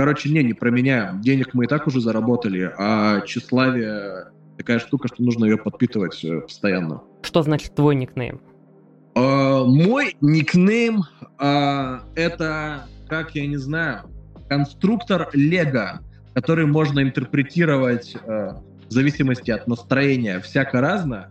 Короче, 0.00 0.30
не, 0.30 0.42
не 0.42 0.54
про 0.54 0.70
меня. 0.70 1.12
Денег 1.20 1.52
мы 1.52 1.66
и 1.66 1.68
так 1.68 1.86
уже 1.86 2.00
заработали, 2.00 2.72
а 2.78 3.20
тщеславие 3.20 4.28
такая 4.56 4.78
штука, 4.78 5.08
что 5.08 5.22
нужно 5.22 5.44
ее 5.44 5.58
подпитывать 5.58 6.24
э, 6.24 6.40
постоянно. 6.40 7.02
Что 7.20 7.42
значит 7.42 7.74
твой 7.74 7.96
никнейм? 7.96 8.40
Uh, 9.14 9.66
мой 9.66 10.16
никнейм 10.22 11.02
uh, 11.38 12.00
это, 12.14 12.86
как 13.10 13.34
я 13.34 13.46
не 13.46 13.58
знаю, 13.58 14.04
конструктор 14.48 15.28
Лего, 15.34 16.00
который 16.32 16.64
можно 16.64 17.00
интерпретировать 17.00 18.16
uh, 18.24 18.58
в 18.88 18.90
зависимости 18.90 19.50
от 19.50 19.68
настроения 19.68 20.40
всяко 20.40 20.80
разно. 20.80 21.28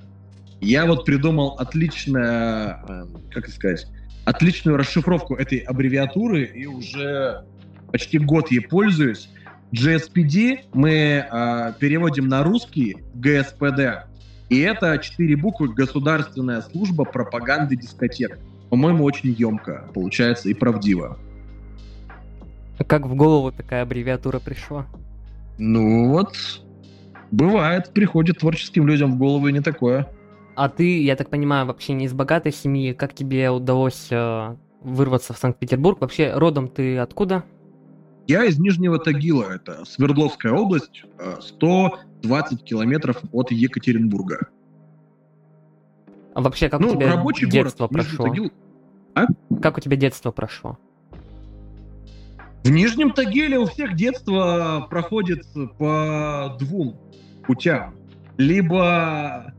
Я 0.61 0.85
вот 0.85 1.05
придумал 1.05 1.55
отличное, 1.57 2.85
как 3.33 3.47
сказать, 3.47 3.87
отличную 4.25 4.77
расшифровку 4.77 5.33
этой 5.33 5.57
аббревиатуры 5.57 6.43
и 6.43 6.67
уже 6.67 7.45
почти 7.91 8.19
год 8.19 8.51
ей 8.51 8.61
пользуюсь. 8.61 9.29
GSPD 9.73 10.61
мы 10.73 10.89
э, 10.89 11.73
переводим 11.79 12.27
на 12.27 12.43
русский 12.43 12.97
ГСПД. 13.13 14.07
И 14.49 14.59
это 14.59 14.97
четыре 14.97 15.35
буквы 15.35 15.71
«Государственная 15.73 16.61
служба 16.61 17.05
пропаганды 17.05 17.75
дискотек». 17.75 18.39
По-моему, 18.69 19.03
очень 19.03 19.29
емко 19.31 19.89
получается 19.93 20.49
и 20.49 20.53
правдиво. 20.53 21.19
Как 22.87 23.05
в 23.05 23.15
голову 23.15 23.51
такая 23.51 23.83
аббревиатура 23.83 24.39
пришла? 24.39 24.87
Ну 25.57 26.09
вот, 26.09 26.35
бывает, 27.29 27.91
приходит 27.93 28.39
творческим 28.39 28.87
людям 28.87 29.13
в 29.13 29.17
голову 29.17 29.47
и 29.47 29.53
не 29.53 29.61
такое. 29.61 30.07
А 30.55 30.69
ты, 30.69 31.03
я 31.03 31.15
так 31.15 31.29
понимаю, 31.29 31.65
вообще 31.65 31.93
не 31.93 32.05
из 32.05 32.13
богатой 32.13 32.51
семьи. 32.51 32.93
Как 32.93 33.13
тебе 33.13 33.49
удалось 33.49 34.07
э, 34.09 34.55
вырваться 34.81 35.33
в 35.33 35.37
Санкт-Петербург? 35.37 36.01
Вообще, 36.01 36.33
родом 36.33 36.67
ты 36.67 36.97
откуда? 36.97 37.43
Я 38.29 38.45
из 38.45 38.59
Нижнего 38.59 38.99
Тагила, 38.99 39.45
это 39.45 39.85
Свердловская 39.85 40.53
область, 40.53 41.03
120 41.41 42.63
километров 42.63 43.23
от 43.31 43.49
Екатеринбурга. 43.49 44.49
А 46.35 46.41
вообще, 46.41 46.69
как 46.69 46.79
ну, 46.79 46.89
у 46.89 46.91
тебя 46.91 47.07
рабочий 47.07 47.49
детство 47.49 47.87
город, 47.87 48.05
прошло? 48.05 48.27
Тагил... 48.27 48.51
А? 49.15 49.25
Как 49.63 49.79
у 49.79 49.81
тебя 49.81 49.97
детство 49.97 50.29
прошло? 50.29 50.77
В 52.63 52.69
Нижнем 52.69 53.13
Тагиле 53.13 53.57
у 53.57 53.65
всех 53.65 53.95
детство 53.95 54.85
проходит 54.91 55.47
по 55.79 56.55
двум 56.59 56.99
путям. 57.47 57.95
Либо 58.37 59.55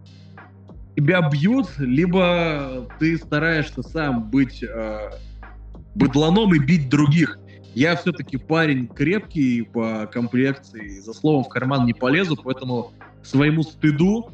тебя 0.95 1.29
бьют, 1.29 1.71
либо 1.79 2.89
ты 3.01 3.19
стараешься 3.19 3.83
сам 3.83 4.31
быть 4.31 4.63
э, 4.63 5.11
быдланом 5.97 6.55
и 6.55 6.61
бить 6.61 6.89
других. 6.89 7.37
Я 7.75 7.97
все-таки 7.97 8.37
парень 8.37 8.89
крепкий 8.89 9.63
по 9.63 10.09
комплекции, 10.13 11.01
за 11.01 11.13
словом 11.13 11.45
в 11.45 11.49
карман 11.49 11.87
не 11.87 11.93
полезу, 11.93 12.37
поэтому 12.37 12.93
своему 13.23 13.63
стыду 13.63 14.31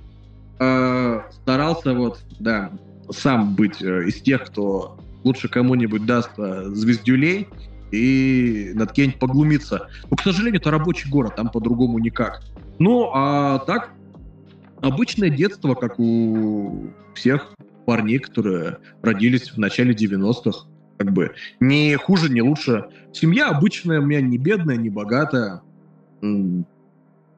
э, 0.59 1.21
старался 1.31 1.95
вот, 1.95 2.21
да, 2.39 2.71
сам 3.11 3.55
быть 3.55 3.83
э, 3.83 4.09
из 4.09 4.21
тех, 4.23 4.47
кто 4.47 4.99
лучше 5.25 5.49
кому-нибудь 5.49 6.07
даст 6.07 6.31
э, 6.39 6.71
звездюлей 6.73 7.49
и 7.91 8.73
над 8.75 8.93
кем-нибудь 8.93 9.21
поглумиться. 9.21 9.89
Но, 10.11 10.17
к 10.17 10.23
сожалению, 10.23 10.61
это 10.61 10.71
рабочий 10.71 11.09
город, 11.09 11.37
там 11.37 11.51
по-другому 11.51 11.99
никак. 11.99 12.43
Ну, 12.79 13.11
а 13.13 13.59
так, 13.61 13.91
обычное 14.81 15.31
детство, 15.31 15.75
как 15.75 15.99
у 15.99 16.91
всех 17.15 17.53
парней, 17.87 18.19
которые 18.19 18.79
родились 19.03 19.51
в 19.51 19.59
начале 19.59 19.95
90-х. 19.95 20.67
Как 20.99 21.13
бы 21.13 21.33
не 21.61 21.95
хуже, 21.97 22.31
не 22.31 22.43
лучше. 22.43 22.87
Семья 23.13 23.49
обычная, 23.49 24.01
у 24.01 24.07
меня 24.07 24.21
не 24.21 24.39
бедная, 24.39 24.77
не 24.77 24.91
богатая. 24.91 25.63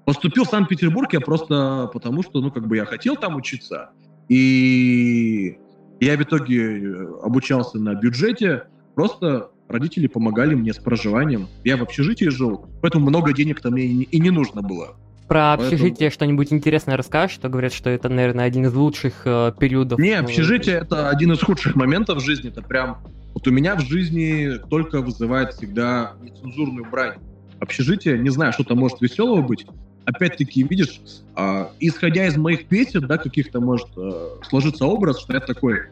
Поступил 0.04 0.44
в 0.44 0.48
Санкт-Петербург 0.48 1.12
я 1.12 1.20
просто 1.20 1.90
потому, 1.92 2.22
что, 2.22 2.40
ну, 2.40 2.50
как 2.50 2.66
бы 2.66 2.76
я 2.76 2.86
хотел 2.86 3.16
там 3.16 3.36
учиться. 3.36 3.90
И 4.28 5.58
я 6.00 6.16
в 6.16 6.22
итоге 6.22 6.80
э, 6.80 7.06
обучался 7.22 7.78
на 7.78 7.94
бюджете. 7.94 8.64
Просто 8.94 9.50
родители 9.68 10.06
помогали 10.06 10.54
мне 10.54 10.72
с 10.72 10.78
проживанием. 10.78 11.48
Я 11.64 11.76
в 11.76 11.82
общежитии 11.82 12.28
жил, 12.28 12.66
поэтому 12.80 13.08
много 13.08 13.32
денег 13.32 13.60
там 13.60 13.72
мне 13.72 13.84
и 13.84 14.20
не 14.20 14.30
нужно 14.30 14.62
было. 14.62 14.96
Про 15.28 15.52
общежитие 15.52 15.90
Поэтому... 15.90 16.10
что-нибудь 16.10 16.52
интересное 16.54 16.96
расскажешь, 16.96 17.34
что 17.34 17.50
говорят, 17.50 17.74
что 17.74 17.90
это, 17.90 18.08
наверное, 18.08 18.46
один 18.46 18.64
из 18.64 18.72
лучших 18.72 19.22
э, 19.26 19.52
периодов. 19.58 19.98
Не, 19.98 20.12
общежитие 20.12 20.76
это 20.76 21.10
один 21.10 21.32
из 21.32 21.40
худших 21.42 21.76
моментов 21.76 22.18
в 22.18 22.24
жизни. 22.24 22.48
Это 22.48 22.62
прям 22.62 22.98
вот 23.38 23.46
у 23.46 23.52
меня 23.52 23.76
в 23.76 23.80
жизни 23.82 24.58
только 24.68 25.00
вызывает 25.00 25.52
всегда 25.52 26.14
нецензурную 26.20 26.84
брань. 26.90 27.18
Общежитие, 27.60 28.18
не 28.18 28.30
знаю, 28.30 28.52
что 28.52 28.64
там 28.64 28.78
может 28.78 29.00
веселого 29.00 29.42
быть. 29.42 29.64
Опять-таки, 30.06 30.64
видишь, 30.64 31.00
э, 31.36 31.66
исходя 31.78 32.26
из 32.26 32.36
моих 32.36 32.66
песен, 32.66 33.06
да, 33.06 33.16
каких-то 33.16 33.60
может 33.60 33.86
э, 33.96 34.40
сложиться 34.42 34.86
образ, 34.86 35.20
что 35.20 35.34
я 35.34 35.40
такой 35.40 35.82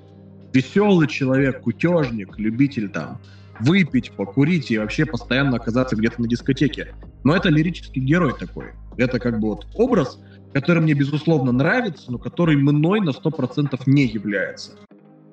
веселый 0.53 1.07
человек, 1.07 1.61
кутежник, 1.61 2.37
любитель 2.37 2.89
там 2.89 3.21
выпить, 3.61 4.11
покурить 4.11 4.73
и 4.73 4.79
вообще 4.79 5.07
постоянно 5.07 5.59
оказаться 5.59 5.95
где-то 5.95 6.21
на 6.21 6.27
дискотеке. 6.27 6.97
Но 7.23 7.37
это 7.37 7.49
лирический 7.49 8.03
герой 8.03 8.35
такой. 8.37 8.73
Это 8.97 9.21
как 9.21 9.39
бы 9.39 9.51
вот 9.51 9.69
образ, 9.75 10.19
который 10.53 10.83
мне, 10.83 10.95
безусловно, 10.95 11.53
нравится, 11.53 12.11
но 12.11 12.19
который 12.19 12.57
мной 12.57 12.99
на 13.01 13.11
100% 13.11 13.81
не 13.87 14.05
является. 14.05 14.73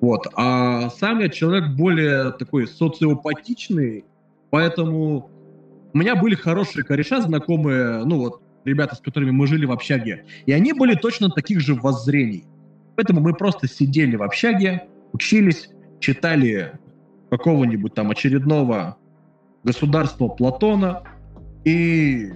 Вот. 0.04 0.26
А 0.36 0.90
сам 0.90 1.20
я 1.20 1.30
человек 1.30 1.70
более 1.70 2.30
такой 2.32 2.68
социопатичный, 2.68 4.04
поэтому 4.50 5.30
у 5.94 5.96
меня 5.96 6.14
были 6.14 6.34
хорошие 6.34 6.84
кореша, 6.84 7.22
знакомые, 7.22 8.04
ну 8.04 8.18
вот, 8.18 8.42
ребята, 8.66 8.96
с 8.96 9.00
которыми 9.00 9.30
мы 9.30 9.46
жили 9.46 9.64
в 9.64 9.72
общаге, 9.72 10.26
и 10.44 10.52
они 10.52 10.74
были 10.74 10.94
точно 10.94 11.30
таких 11.30 11.60
же 11.60 11.74
воззрений. 11.74 12.44
Поэтому 12.96 13.22
мы 13.22 13.32
просто 13.32 13.66
сидели 13.66 14.14
в 14.16 14.22
общаге, 14.22 14.88
учились, 15.14 15.70
читали 16.00 16.72
какого-нибудь 17.30 17.94
там 17.94 18.10
очередного 18.10 18.98
государства 19.62 20.28
Платона, 20.28 21.04
и 21.64 22.30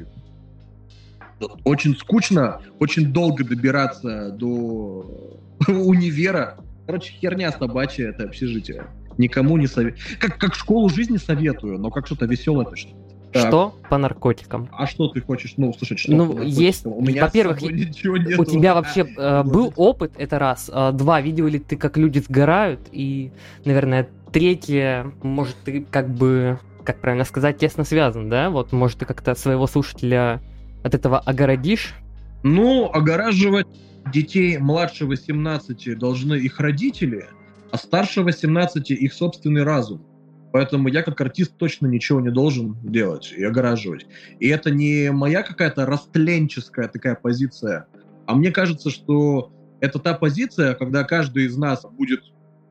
очень 1.65 1.95
скучно, 1.99 2.63
очень 2.79 3.13
долго 3.13 3.45
добираться 3.45 4.31
до 4.31 5.37
универа. 5.69 6.57
Короче, 6.89 7.13
херня 7.13 7.53
собачья 7.53 8.09
это 8.09 8.25
общежитие. 8.25 8.87
Никому 9.19 9.59
не 9.59 9.67
советую. 9.67 10.03
Как, 10.19 10.39
как 10.39 10.55
школу 10.55 10.89
жизни 10.89 11.19
советую, 11.19 11.79
но 11.79 11.91
как 11.91 12.07
что-то 12.07 12.25
веселое 12.25 12.65
точно. 12.65 12.93
Так. 13.31 13.49
Что 13.49 13.75
по 13.91 13.99
наркотикам? 13.99 14.71
А 14.73 14.87
что 14.87 15.09
ты 15.09 15.21
хочешь, 15.21 15.53
ну, 15.59 15.75
слушать, 15.75 15.99
что 15.99 16.13
Ну, 16.13 16.41
есть, 16.41 16.87
у 16.87 17.03
меня 17.03 17.25
во-первых, 17.25 17.61
ничего 17.61 18.17
нет. 18.17 18.39
У 18.39 18.45
тебя 18.47 18.73
вообще 18.75 19.03
э, 19.03 19.43
был 19.43 19.71
опыт, 19.77 20.13
это 20.17 20.39
раз. 20.39 20.71
Э, 20.73 20.93
два, 20.95 21.21
видел 21.21 21.47
ли 21.47 21.59
ты, 21.59 21.77
как 21.77 21.99
люди 21.99 22.21
сгорают? 22.21 22.81
И, 22.91 23.33
наверное, 23.67 24.09
третье, 24.33 25.13
может, 25.23 25.57
ты 25.67 25.85
как 25.91 26.09
бы, 26.09 26.59
как 26.85 27.03
правильно 27.03 27.27
сказать, 27.27 27.59
тесно 27.59 27.85
связан, 27.85 28.31
да? 28.31 28.49
Вот, 28.49 28.73
может, 28.73 29.01
ты 29.01 29.05
как-то 29.05 29.35
своего 29.35 29.67
слушателя 29.67 30.41
от 30.83 30.95
этого 30.95 31.19
огородишь? 31.19 31.93
Ну, 32.43 32.91
огораживать 32.91 33.67
детей 34.13 34.59
младше 34.59 35.07
18 35.07 35.99
должны 35.99 36.35
их 36.35 36.61
родители, 36.61 37.27
а 37.71 37.77
старше 37.77 38.23
18 38.23 38.91
их 38.91 39.13
собственный 39.13 39.63
разум. 39.63 40.05
Поэтому 40.53 40.89
я 40.89 41.03
как 41.03 41.21
артист 41.21 41.57
точно 41.59 41.87
ничего 41.87 42.21
не 42.21 42.31
должен 42.31 42.77
делать 42.83 43.35
и 43.37 43.45
огораживать. 43.45 44.07
И 44.41 44.49
это 44.49 44.71
не 44.71 45.11
моя 45.13 45.43
какая-то 45.43 45.85
растленческая 45.85 46.89
такая 46.89 47.15
позиция, 47.15 47.87
а 48.27 48.35
мне 48.35 48.51
кажется, 48.51 48.91
что 48.91 49.53
это 49.81 49.99
та 49.99 50.15
позиция, 50.15 50.75
когда 50.75 51.05
каждый 51.05 51.45
из 51.45 51.57
нас 51.57 51.85
будет 51.97 52.23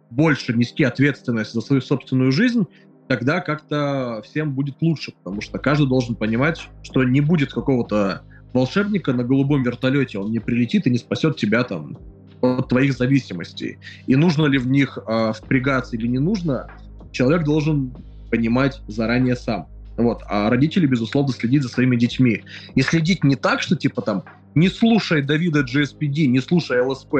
больше 0.09 0.53
нести 0.53 0.83
ответственность 0.83 1.53
за 1.53 1.61
свою 1.61 1.81
собственную 1.81 2.31
жизнь, 2.31 2.65
тогда 3.07 3.39
как-то 3.39 4.21
всем 4.23 4.53
будет 4.53 4.81
лучше, 4.81 5.13
потому 5.13 5.41
что 5.41 5.57
каждый 5.59 5.87
должен 5.87 6.15
понимать, 6.15 6.67
что 6.83 7.03
не 7.03 7.21
будет 7.21 7.53
какого-то 7.53 8.23
волшебника 8.53 9.13
на 9.13 9.23
голубом 9.23 9.63
вертолете, 9.63 10.19
он 10.19 10.31
не 10.31 10.39
прилетит 10.39 10.87
и 10.87 10.89
не 10.89 10.97
спасет 10.97 11.37
тебя 11.37 11.63
там 11.63 11.97
от 12.41 12.69
твоих 12.69 12.93
зависимостей. 12.93 13.77
И 14.05 14.15
нужно 14.15 14.45
ли 14.45 14.57
в 14.57 14.67
них 14.67 14.97
э, 15.07 15.33
впрягаться 15.33 15.95
или 15.95 16.07
не 16.07 16.19
нужно, 16.19 16.69
человек 17.11 17.43
должен 17.43 17.95
понимать 18.29 18.81
заранее 18.87 19.35
сам. 19.35 19.67
Вот. 19.97 20.21
А 20.29 20.49
родители, 20.49 20.85
безусловно, 20.85 21.33
следить 21.33 21.63
за 21.63 21.69
своими 21.69 21.95
детьми. 21.95 22.43
И 22.75 22.81
следить 22.81 23.23
не 23.23 23.35
так, 23.35 23.61
что 23.61 23.75
типа 23.75 24.01
там 24.01 24.23
не 24.53 24.69
слушай 24.69 25.21
Давида 25.21 25.61
GSPD, 25.61 26.27
не 26.27 26.39
слушай 26.39 26.79
ЛСП, 26.79 27.15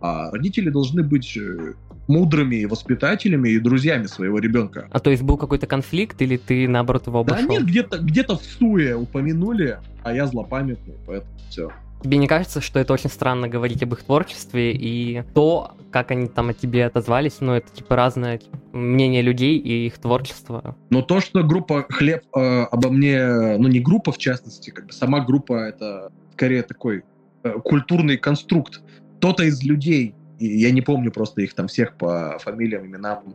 а 0.00 0.30
родители 0.30 0.70
должны 0.70 1.02
быть 1.02 1.36
э, 1.36 1.74
мудрыми 2.06 2.64
воспитателями 2.64 3.50
и 3.50 3.58
друзьями 3.58 4.06
своего 4.06 4.38
ребенка. 4.38 4.88
А 4.90 4.98
то 5.00 5.10
есть 5.10 5.22
был 5.22 5.36
какой-то 5.36 5.66
конфликт, 5.66 6.20
или 6.22 6.36
ты 6.36 6.68
наоборот 6.68 7.06
его 7.06 7.20
обошел? 7.20 7.46
Да 7.46 7.54
нет, 7.54 7.64
где-то 7.64 7.98
где 7.98 8.24
в 8.24 8.42
суе 8.42 8.96
упомянули, 8.96 9.78
а 10.02 10.12
я 10.14 10.26
злопамятный, 10.26 10.94
поэтому 11.06 11.32
все. 11.48 11.70
Тебе 12.02 12.18
не 12.18 12.26
кажется, 12.26 12.60
что 12.60 12.78
это 12.80 12.92
очень 12.92 13.08
странно 13.08 13.48
говорить 13.48 13.82
об 13.82 13.94
их 13.94 14.02
творчестве 14.02 14.72
и 14.72 15.22
то, 15.32 15.74
как 15.90 16.10
они 16.10 16.26
там 16.26 16.50
о 16.50 16.52
тебе 16.52 16.84
отозвались, 16.84 17.36
ну, 17.40 17.52
это 17.52 17.72
типа 17.72 17.96
разное 17.96 18.40
мнение 18.72 19.22
людей 19.22 19.56
и 19.56 19.86
их 19.86 19.96
творчество? 19.96 20.76
Но 20.90 21.00
то, 21.00 21.20
что 21.20 21.42
группа 21.42 21.86
Хлеб 21.88 22.22
э, 22.36 22.64
обо 22.64 22.90
мне, 22.90 23.56
ну, 23.56 23.68
не 23.68 23.80
группа 23.80 24.12
в 24.12 24.18
частности, 24.18 24.68
как 24.68 24.88
бы 24.88 24.92
сама 24.92 25.20
группа 25.20 25.54
это 25.54 26.12
скорее 26.34 26.62
такой 26.62 27.04
э, 27.42 27.52
культурный 27.64 28.18
конструкт. 28.18 28.82
Кто-то 29.16 29.44
из 29.44 29.62
людей 29.62 30.14
я 30.38 30.70
не 30.70 30.80
помню 30.80 31.10
просто 31.10 31.42
их 31.42 31.54
там 31.54 31.68
всех 31.68 31.96
по 31.96 32.38
фамилиям, 32.40 32.86
именам, 32.86 33.34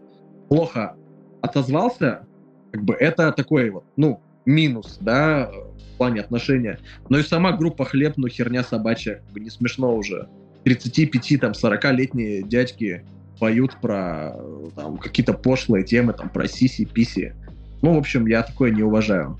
плохо 0.50 0.96
отозвался, 1.42 2.26
как 2.72 2.84
бы 2.84 2.94
это 2.94 3.32
такой 3.32 3.70
вот, 3.70 3.86
ну, 3.96 4.22
минус, 4.46 4.98
да, 5.00 5.50
в 5.52 5.98
плане 5.98 6.22
отношения. 6.22 6.80
Но 7.10 7.20
и 7.20 7.24
сама 7.24 7.52
группа 7.54 7.86
«Хлеб», 7.86 8.14
ну, 8.18 8.28
херня 8.28 8.64
собачья, 8.64 9.16
как 9.16 9.34
бы 9.34 9.40
не 9.40 9.50
смешно 9.50 9.96
уже. 9.96 10.28
35, 10.64 11.40
там, 11.40 11.52
40-летние 11.52 12.44
дядьки 12.44 13.04
поют 13.40 13.78
про 13.82 14.36
там 14.76 14.98
какие-то 14.98 15.34
пошлые 15.34 15.84
темы, 15.84 16.14
там, 16.14 16.30
про 16.30 16.48
сиси-писи. 16.48 17.34
Ну, 17.82 17.94
в 17.94 17.98
общем, 17.98 18.28
я 18.28 18.44
такое 18.44 18.72
не 18.72 18.84
уважаю. 18.84 19.38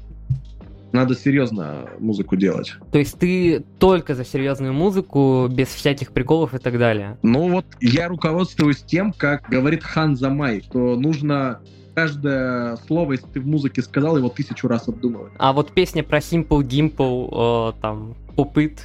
Надо 0.92 1.16
серьезно 1.16 1.90
музыку 2.00 2.36
делать. 2.36 2.74
То 2.92 3.00
есть 3.00 3.20
ты 3.20 3.64
только 3.80 4.16
за 4.16 4.26
серьезную 4.26 4.74
музыку, 4.74 5.48
без 5.50 5.68
всяких 5.68 6.12
приколов 6.12 6.54
и 6.54 6.58
так 6.58 6.78
далее? 6.78 7.18
Ну 7.22 7.50
вот 7.50 7.66
я 7.80 8.08
руководствуюсь 8.08 8.82
тем, 8.82 9.14
как 9.14 9.50
говорит 9.50 9.84
Хан 9.84 10.16
Замай, 10.16 10.62
что 10.62 10.96
нужно 10.96 11.60
каждое 11.94 12.78
слово, 12.88 13.14
если 13.14 13.28
ты 13.28 13.42
в 13.42 13.48
музыке 13.48 13.82
сказал, 13.82 14.18
его 14.18 14.30
тысячу 14.30 14.68
раз 14.68 14.88
обдумывать. 14.88 15.34
А 15.38 15.54
вот 15.54 15.72
песня 15.72 16.04
про 16.04 16.20
Simple 16.20 16.62
Dimple, 16.62 17.74
э, 17.74 17.82
там, 17.82 18.16
Pupit, 18.36 18.80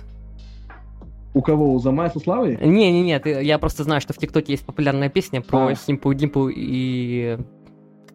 у 1.35 1.43
кого? 1.43 1.75
У 1.75 1.79
Замая 1.81 2.11
со 2.11 2.21
Славой? 2.21 2.57
Не-не-не, 2.57 3.21
я 3.43 3.59
просто 3.59 3.83
знаю, 3.83 4.01
что 4.01 4.13
в 4.13 4.19
ТикТоке 4.19 4.53
есть 4.53 4.65
популярная 4.65 5.09
песня 5.09 5.41
про 5.41 5.67
а. 5.67 5.73
Simple 5.73 6.15
Dimple 6.15 6.53
и... 6.55 7.39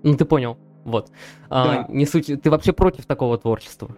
Ну, 0.03 0.15
ты 0.15 0.23
понял. 0.23 0.57
Вот. 0.83 1.11
А, 1.49 1.65
да. 1.65 1.85
А, 1.87 1.91
не 1.91 2.05
суть. 2.05 2.27
Ты 2.41 2.49
вообще 2.49 2.73
против 2.73 3.05
такого 3.05 3.37
творчества? 3.37 3.89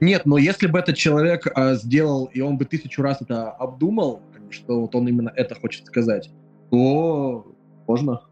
Нет, 0.00 0.22
но 0.26 0.38
если 0.38 0.66
бы 0.66 0.78
этот 0.78 0.96
человек 0.96 1.46
а, 1.54 1.74
сделал, 1.74 2.26
и 2.32 2.40
он 2.40 2.58
бы 2.58 2.64
тысячу 2.64 3.02
раз 3.02 3.22
это 3.22 3.50
обдумал, 3.50 4.20
что 4.50 4.80
вот 4.80 4.94
он 4.94 5.08
именно 5.08 5.32
это 5.34 5.54
хочет 5.54 5.86
сказать, 5.86 6.30
то 6.70 7.46
можно. 7.86 8.22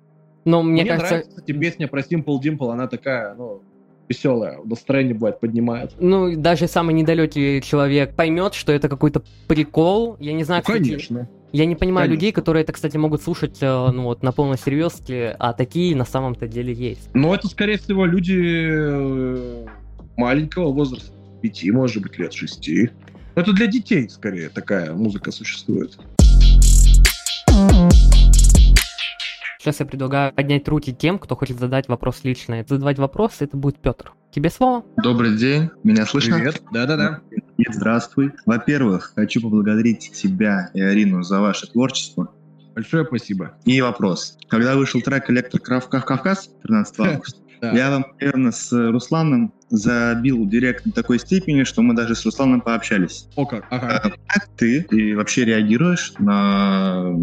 Но 0.44 0.62
мне, 0.62 0.82
мне 0.82 0.90
кажется... 0.90 1.08
нравится, 1.08 1.30
кстати, 1.30 1.52
песня 1.52 1.88
про 1.88 2.00
Simple 2.00 2.40
Dimple, 2.40 2.72
она 2.72 2.88
такая, 2.88 3.34
ну, 3.34 3.62
веселая, 4.08 4.58
настроение 4.64 5.14
бывает 5.14 5.40
поднимает. 5.40 5.92
Ну, 5.98 6.36
даже 6.36 6.66
самый 6.66 6.94
недалекий 6.94 7.60
человек 7.60 8.14
поймет, 8.14 8.54
что 8.54 8.72
это 8.72 8.88
какой-то 8.88 9.22
прикол. 9.46 10.16
Я 10.18 10.32
не 10.32 10.44
знаю, 10.44 10.62
ну, 10.66 10.74
конечно. 10.74 11.28
Я 11.52 11.66
не 11.66 11.76
понимаю 11.76 12.06
Конечно. 12.06 12.14
людей, 12.14 12.32
которые 12.32 12.62
это, 12.62 12.72
кстати, 12.72 12.96
могут 12.96 13.20
слушать 13.20 13.58
э, 13.60 13.90
ну, 13.92 14.04
вот, 14.04 14.22
на 14.22 14.32
полной 14.32 14.56
серьезке, 14.56 15.36
а 15.38 15.52
такие 15.52 15.94
на 15.94 16.06
самом-то 16.06 16.48
деле 16.48 16.72
есть. 16.72 17.10
Ну, 17.12 17.34
это, 17.34 17.46
скорее 17.46 17.76
всего, 17.76 18.06
люди 18.06 18.68
э, 18.70 19.66
маленького 20.16 20.72
возраста, 20.72 21.12
пяти, 21.42 21.70
может 21.70 22.02
быть, 22.02 22.18
лет 22.18 22.32
шести. 22.32 22.90
Это 23.34 23.52
для 23.52 23.66
детей, 23.66 24.08
скорее, 24.08 24.48
такая 24.48 24.94
музыка 24.94 25.30
существует. 25.30 25.98
Сейчас 29.58 29.78
я 29.80 29.84
предлагаю 29.84 30.32
поднять 30.32 30.66
руки 30.68 30.94
тем, 30.94 31.18
кто 31.18 31.36
хочет 31.36 31.58
задать 31.58 31.86
вопрос 31.86 32.20
лично. 32.24 32.64
Задавать 32.66 32.98
вопрос 32.98 33.36
это 33.40 33.58
будет 33.58 33.78
Петр. 33.78 34.12
Тебе 34.32 34.48
слово. 34.48 34.82
Добрый 34.96 35.36
день. 35.36 35.68
Меня 35.84 36.06
слышно? 36.06 36.38
Привет. 36.38 36.62
Да-да-да. 36.72 37.20
Здравствуй. 37.68 38.32
Во-первых, 38.46 39.12
хочу 39.14 39.42
поблагодарить 39.42 40.10
тебя 40.12 40.70
и 40.72 40.80
Арину 40.80 41.22
за 41.22 41.42
ваше 41.42 41.70
творчество. 41.70 42.32
Большое 42.74 43.04
спасибо. 43.04 43.58
И 43.66 43.78
вопрос. 43.82 44.38
Когда 44.48 44.74
вышел 44.74 45.02
трек 45.02 45.28
«Электро 45.28 45.58
Кавказ» 45.58 46.48
13 46.62 47.00
августа, 47.00 47.40
я 47.60 47.90
вам, 47.90 48.06
наверное, 48.18 48.52
с 48.52 48.72
Русланом 48.72 49.52
забил 49.72 50.46
директ 50.46 50.84
до 50.84 50.92
такой 50.92 51.18
степени, 51.18 51.64
что 51.64 51.82
мы 51.82 51.94
даже 51.94 52.14
с 52.14 52.24
Русланом 52.24 52.60
пообщались. 52.60 53.26
О 53.36 53.46
как, 53.46 53.66
ага. 53.70 54.02
А, 54.04 54.10
как 54.26 54.48
ты, 54.56 54.82
ты 54.82 55.16
вообще 55.16 55.44
реагируешь 55.44 56.12
на... 56.18 57.16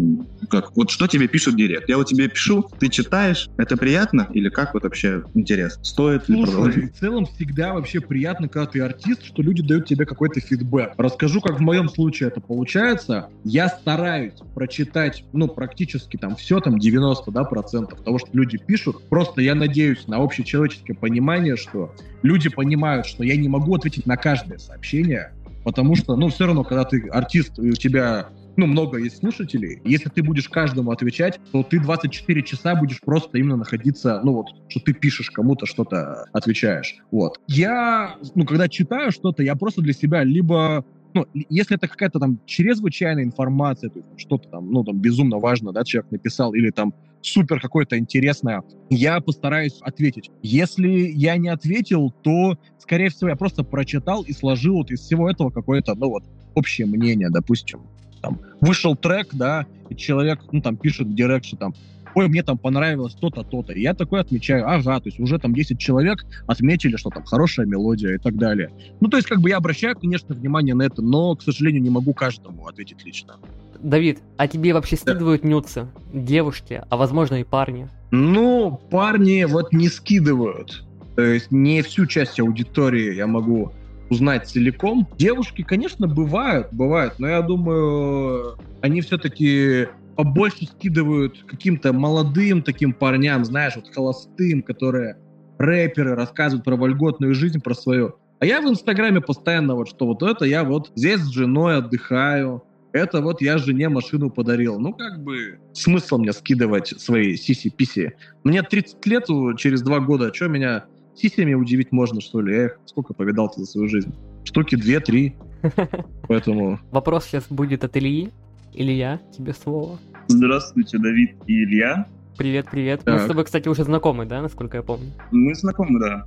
Как? 0.50 0.76
Вот 0.76 0.90
что 0.90 1.06
тебе 1.06 1.28
пишут 1.28 1.56
директ? 1.56 1.88
Я 1.88 1.96
вот 1.96 2.08
тебе 2.08 2.28
пишу, 2.28 2.68
ты 2.80 2.88
читаешь, 2.88 3.48
это 3.56 3.76
приятно? 3.76 4.28
Или 4.34 4.48
как 4.48 4.74
вот 4.74 4.82
вообще 4.82 5.22
интересно? 5.34 5.84
Стоит 5.84 6.28
ли 6.28 6.42
продолжать? 6.42 6.92
в 6.92 6.98
целом 6.98 7.26
всегда 7.26 7.72
вообще 7.72 8.00
приятно, 8.00 8.48
когда 8.48 8.66
ты 8.66 8.80
артист, 8.80 9.24
что 9.24 9.42
люди 9.42 9.62
дают 9.62 9.86
тебе 9.86 10.04
какой-то 10.04 10.40
фидбэк. 10.40 10.94
Расскажу, 10.96 11.40
как 11.40 11.58
в 11.58 11.62
моем 11.62 11.88
случае 11.88 12.28
это 12.28 12.40
получается. 12.40 13.28
Я 13.44 13.68
стараюсь 13.68 14.34
прочитать, 14.54 15.24
ну, 15.32 15.46
практически 15.46 16.16
там 16.16 16.34
все, 16.34 16.58
там 16.60 16.78
90, 16.78 17.30
да, 17.30 17.44
процентов 17.44 18.02
того, 18.02 18.18
что 18.18 18.28
люди 18.32 18.58
пишут. 18.58 19.04
Просто 19.08 19.40
я 19.40 19.54
надеюсь 19.54 20.08
на 20.08 20.16
общечеловеческое 20.16 20.96
понимание, 20.96 21.56
что 21.56 21.94
люди 22.22 22.39
понимают, 22.48 23.06
что 23.06 23.24
я 23.24 23.36
не 23.36 23.48
могу 23.48 23.74
ответить 23.74 24.06
на 24.06 24.16
каждое 24.16 24.58
сообщение, 24.58 25.32
потому 25.64 25.96
что, 25.96 26.16
ну, 26.16 26.28
все 26.28 26.46
равно, 26.46 26.64
когда 26.64 26.84
ты 26.84 27.08
артист, 27.08 27.58
и 27.58 27.70
у 27.70 27.74
тебя 27.74 28.28
ну, 28.56 28.66
много 28.66 28.98
есть 28.98 29.18
слушателей. 29.18 29.80
Если 29.84 30.08
ты 30.08 30.22
будешь 30.22 30.48
каждому 30.48 30.90
отвечать, 30.90 31.40
то 31.52 31.62
ты 31.62 31.80
24 31.80 32.42
часа 32.42 32.74
будешь 32.74 33.00
просто 33.00 33.38
именно 33.38 33.56
находиться, 33.56 34.20
ну 34.22 34.34
вот, 34.34 34.46
что 34.68 34.80
ты 34.80 34.92
пишешь 34.92 35.30
кому-то, 35.30 35.66
что-то 35.66 36.26
отвечаешь. 36.32 36.96
Вот. 37.10 37.40
Я, 37.46 38.16
ну, 38.34 38.44
когда 38.44 38.68
читаю 38.68 39.12
что-то, 39.12 39.42
я 39.42 39.54
просто 39.54 39.82
для 39.82 39.92
себя 39.92 40.24
либо 40.24 40.84
ну, 41.14 41.26
если 41.32 41.76
это 41.76 41.88
какая-то 41.88 42.18
там 42.18 42.40
чрезвычайная 42.46 43.24
информация, 43.24 43.90
то 43.90 43.98
есть 43.98 44.08
что-то 44.16 44.48
там, 44.48 44.70
ну, 44.70 44.84
там, 44.84 44.98
безумно 44.98 45.38
важно, 45.38 45.72
да, 45.72 45.84
человек 45.84 46.10
написал, 46.12 46.54
или 46.54 46.70
там 46.70 46.94
супер 47.22 47.60
какое-то 47.60 47.98
интересное, 47.98 48.62
я 48.88 49.20
постараюсь 49.20 49.78
ответить. 49.82 50.30
Если 50.42 50.88
я 50.88 51.36
не 51.36 51.48
ответил, 51.48 52.12
то, 52.22 52.58
скорее 52.78 53.10
всего, 53.10 53.30
я 53.30 53.36
просто 53.36 53.64
прочитал 53.64 54.22
и 54.22 54.32
сложил 54.32 54.76
вот 54.76 54.90
из 54.90 55.00
всего 55.00 55.30
этого 55.30 55.50
какое-то, 55.50 55.94
ну, 55.94 56.08
вот, 56.10 56.24
общее 56.54 56.86
мнение, 56.86 57.30
допустим. 57.30 57.80
Там, 58.22 58.38
вышел 58.60 58.96
трек, 58.96 59.28
да, 59.32 59.66
и 59.88 59.96
человек, 59.96 60.40
ну, 60.52 60.60
там, 60.60 60.76
пишет 60.76 61.08
в 61.08 61.14
директ, 61.14 61.46
что 61.46 61.56
там, 61.56 61.74
ой, 62.14 62.28
мне 62.28 62.42
там 62.42 62.58
понравилось 62.58 63.14
то-то, 63.14 63.42
то-то. 63.42 63.72
И 63.72 63.80
я 63.80 63.94
такой 63.94 64.20
отмечаю, 64.20 64.68
ага, 64.68 65.00
то 65.00 65.08
есть 65.08 65.20
уже 65.20 65.38
там 65.38 65.54
10 65.54 65.78
человек 65.78 66.24
отметили, 66.46 66.96
что 66.96 67.10
там 67.10 67.24
хорошая 67.24 67.66
мелодия 67.66 68.14
и 68.14 68.18
так 68.18 68.36
далее. 68.36 68.70
Ну, 69.00 69.08
то 69.08 69.16
есть 69.16 69.28
как 69.28 69.40
бы 69.40 69.50
я 69.50 69.56
обращаю, 69.56 69.96
конечно, 69.96 70.34
внимание 70.34 70.74
на 70.74 70.82
это, 70.82 71.02
но, 71.02 71.34
к 71.34 71.42
сожалению, 71.42 71.82
не 71.82 71.90
могу 71.90 72.14
каждому 72.14 72.66
ответить 72.66 73.04
лично. 73.04 73.36
Давид, 73.82 74.18
а 74.36 74.46
тебе 74.46 74.74
вообще 74.74 74.96
скидывают 74.96 75.42
да. 75.42 75.48
нюцы? 75.48 75.88
Девушки, 76.12 76.82
а 76.88 76.96
возможно 76.96 77.36
и 77.36 77.44
парни? 77.44 77.88
Ну, 78.10 78.78
парни 78.90 79.44
вот 79.44 79.72
не 79.72 79.88
скидывают. 79.88 80.84
То 81.16 81.22
есть 81.22 81.50
не 81.50 81.82
всю 81.82 82.06
часть 82.06 82.38
аудитории 82.40 83.14
я 83.14 83.26
могу 83.26 83.72
узнать 84.10 84.48
целиком. 84.48 85.08
Девушки, 85.18 85.62
конечно, 85.62 86.06
бывают, 86.06 86.68
бывают, 86.72 87.18
но 87.18 87.28
я 87.28 87.42
думаю, 87.42 88.58
они 88.82 89.00
все-таки 89.00 89.88
побольше 90.20 90.66
скидывают 90.66 91.44
каким-то 91.46 91.94
молодым 91.94 92.62
таким 92.62 92.92
парням, 92.92 93.42
знаешь, 93.46 93.76
вот 93.76 93.88
холостым, 93.88 94.62
которые 94.62 95.16
рэперы 95.56 96.14
рассказывают 96.14 96.62
про 96.62 96.76
вольготную 96.76 97.34
жизнь, 97.34 97.58
про 97.62 97.72
свою. 97.74 98.16
А 98.38 98.44
я 98.44 98.60
в 98.60 98.68
Инстаграме 98.68 99.22
постоянно 99.22 99.76
вот, 99.76 99.88
что 99.88 100.06
вот 100.06 100.22
это 100.22 100.44
я 100.44 100.62
вот 100.62 100.92
здесь 100.94 101.20
с 101.20 101.30
женой 101.30 101.78
отдыхаю, 101.78 102.62
это 102.92 103.22
вот 103.22 103.40
я 103.40 103.56
жене 103.56 103.88
машину 103.88 104.28
подарил. 104.30 104.78
Ну, 104.78 104.92
как 104.92 105.24
бы, 105.24 105.58
смысл 105.72 106.18
мне 106.18 106.34
скидывать 106.34 106.88
свои 106.88 107.36
сиси-писи? 107.36 108.12
Мне 108.44 108.62
30 108.62 109.06
лет 109.06 109.26
через 109.56 109.80
два 109.80 110.00
года, 110.00 110.34
что 110.34 110.48
меня 110.48 110.84
сисями 111.14 111.54
удивить 111.54 111.92
можно, 111.92 112.20
что 112.20 112.42
ли? 112.42 112.54
Эх, 112.54 112.78
сколько 112.84 113.14
повидал 113.14 113.48
ты 113.48 113.60
за 113.60 113.66
свою 113.66 113.88
жизнь? 113.88 114.12
Штуки 114.44 114.74
две-три. 114.74 115.36
Поэтому... 116.28 116.78
Вопрос 116.90 117.24
сейчас 117.24 117.46
будет 117.48 117.84
от 117.84 117.96
Ильи. 117.96 118.30
Илья, 118.72 119.20
тебе 119.36 119.52
слово. 119.52 119.98
Здравствуйте, 120.30 120.98
Давид 120.98 121.32
и 121.48 121.64
Илья. 121.64 122.06
Привет, 122.36 122.66
привет. 122.70 123.02
Так. 123.04 123.14
Мы 123.14 123.20
с 123.24 123.26
тобой, 123.28 123.44
кстати, 123.44 123.66
уже 123.68 123.82
знакомы, 123.82 124.26
да, 124.26 124.40
насколько 124.40 124.76
я 124.76 124.82
помню? 124.84 125.10
Мы 125.32 125.54
знакомы, 125.56 125.98
да. 125.98 126.24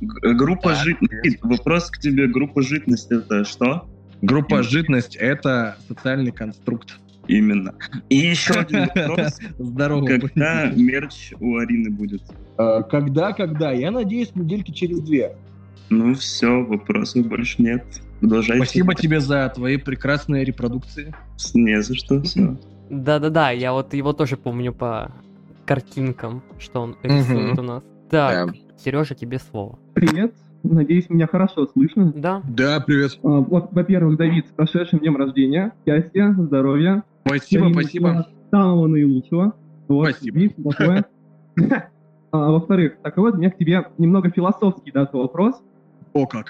Г- 0.00 0.34
группа 0.34 0.74
житность. 0.76 1.38
Вопрос 1.42 1.90
к 1.90 1.98
тебе. 1.98 2.28
Группа 2.28 2.62
житность 2.62 3.10
это 3.10 3.44
что? 3.44 3.88
Группа 4.22 4.62
житность 4.62 5.16
это 5.16 5.76
социальный 5.88 6.30
конструкт. 6.30 6.98
Именно. 7.26 7.74
И 8.08 8.16
еще 8.16 8.54
один 8.54 8.88
вопрос. 8.94 9.38
Здорово. 9.58 10.06
Когда 10.06 10.70
мерч 10.70 11.32
у 11.40 11.56
Арины 11.56 11.90
будет? 11.90 12.22
А, 12.56 12.82
когда, 12.82 13.32
когда? 13.32 13.72
Я 13.72 13.90
надеюсь, 13.90 14.30
недельки 14.36 14.70
через 14.70 15.00
две. 15.00 15.36
Ну 15.90 16.14
все, 16.14 16.62
вопросов 16.64 17.26
больше 17.26 17.60
нет. 17.60 17.84
Продолжайте. 18.20 18.64
Спасибо 18.64 18.94
тебе 18.94 19.18
за 19.20 19.48
твои 19.52 19.76
прекрасные 19.76 20.44
репродукции. 20.44 21.12
Не 21.54 21.82
за 21.82 21.94
что, 21.96 22.22
все. 22.22 22.56
Да-да-да, 22.90 23.50
я 23.50 23.72
вот 23.72 23.94
его 23.94 24.12
тоже 24.12 24.36
помню 24.36 24.72
по 24.72 25.12
картинкам, 25.64 26.42
что 26.58 26.80
он 26.80 26.96
рисует 27.02 27.58
у 27.58 27.62
нас. 27.62 27.82
Так, 28.10 28.54
Сережа, 28.76 29.14
тебе 29.14 29.38
слово. 29.38 29.78
Привет. 29.94 30.34
Надеюсь, 30.62 31.08
меня 31.08 31.26
хорошо 31.26 31.66
слышно. 31.66 32.12
Да. 32.14 32.42
Да, 32.44 32.80
привет. 32.80 33.18
А, 33.22 33.28
вот, 33.28 33.72
во-первых, 33.72 34.18
Давид, 34.18 34.46
с 34.46 34.50
прошедшим 34.50 34.98
днем 34.98 35.16
рождения. 35.16 35.72
Счастья, 35.86 36.34
здоровья. 36.38 37.02
Спасибо, 37.24 37.70
спасибо. 37.72 38.26
Самого 38.50 38.86
наилучшего. 38.86 39.54
Вот, 39.88 40.10
спасибо. 40.10 41.06
А, 42.32 42.52
во-вторых, 42.52 42.98
такой 43.02 43.24
вот 43.24 43.34
у 43.34 43.38
меня 43.38 43.50
к 43.50 43.58
тебе 43.58 43.84
немного 43.98 44.30
философский 44.30 44.92
даже 44.92 45.10
вопрос. 45.14 45.60
О 46.12 46.26
как. 46.26 46.46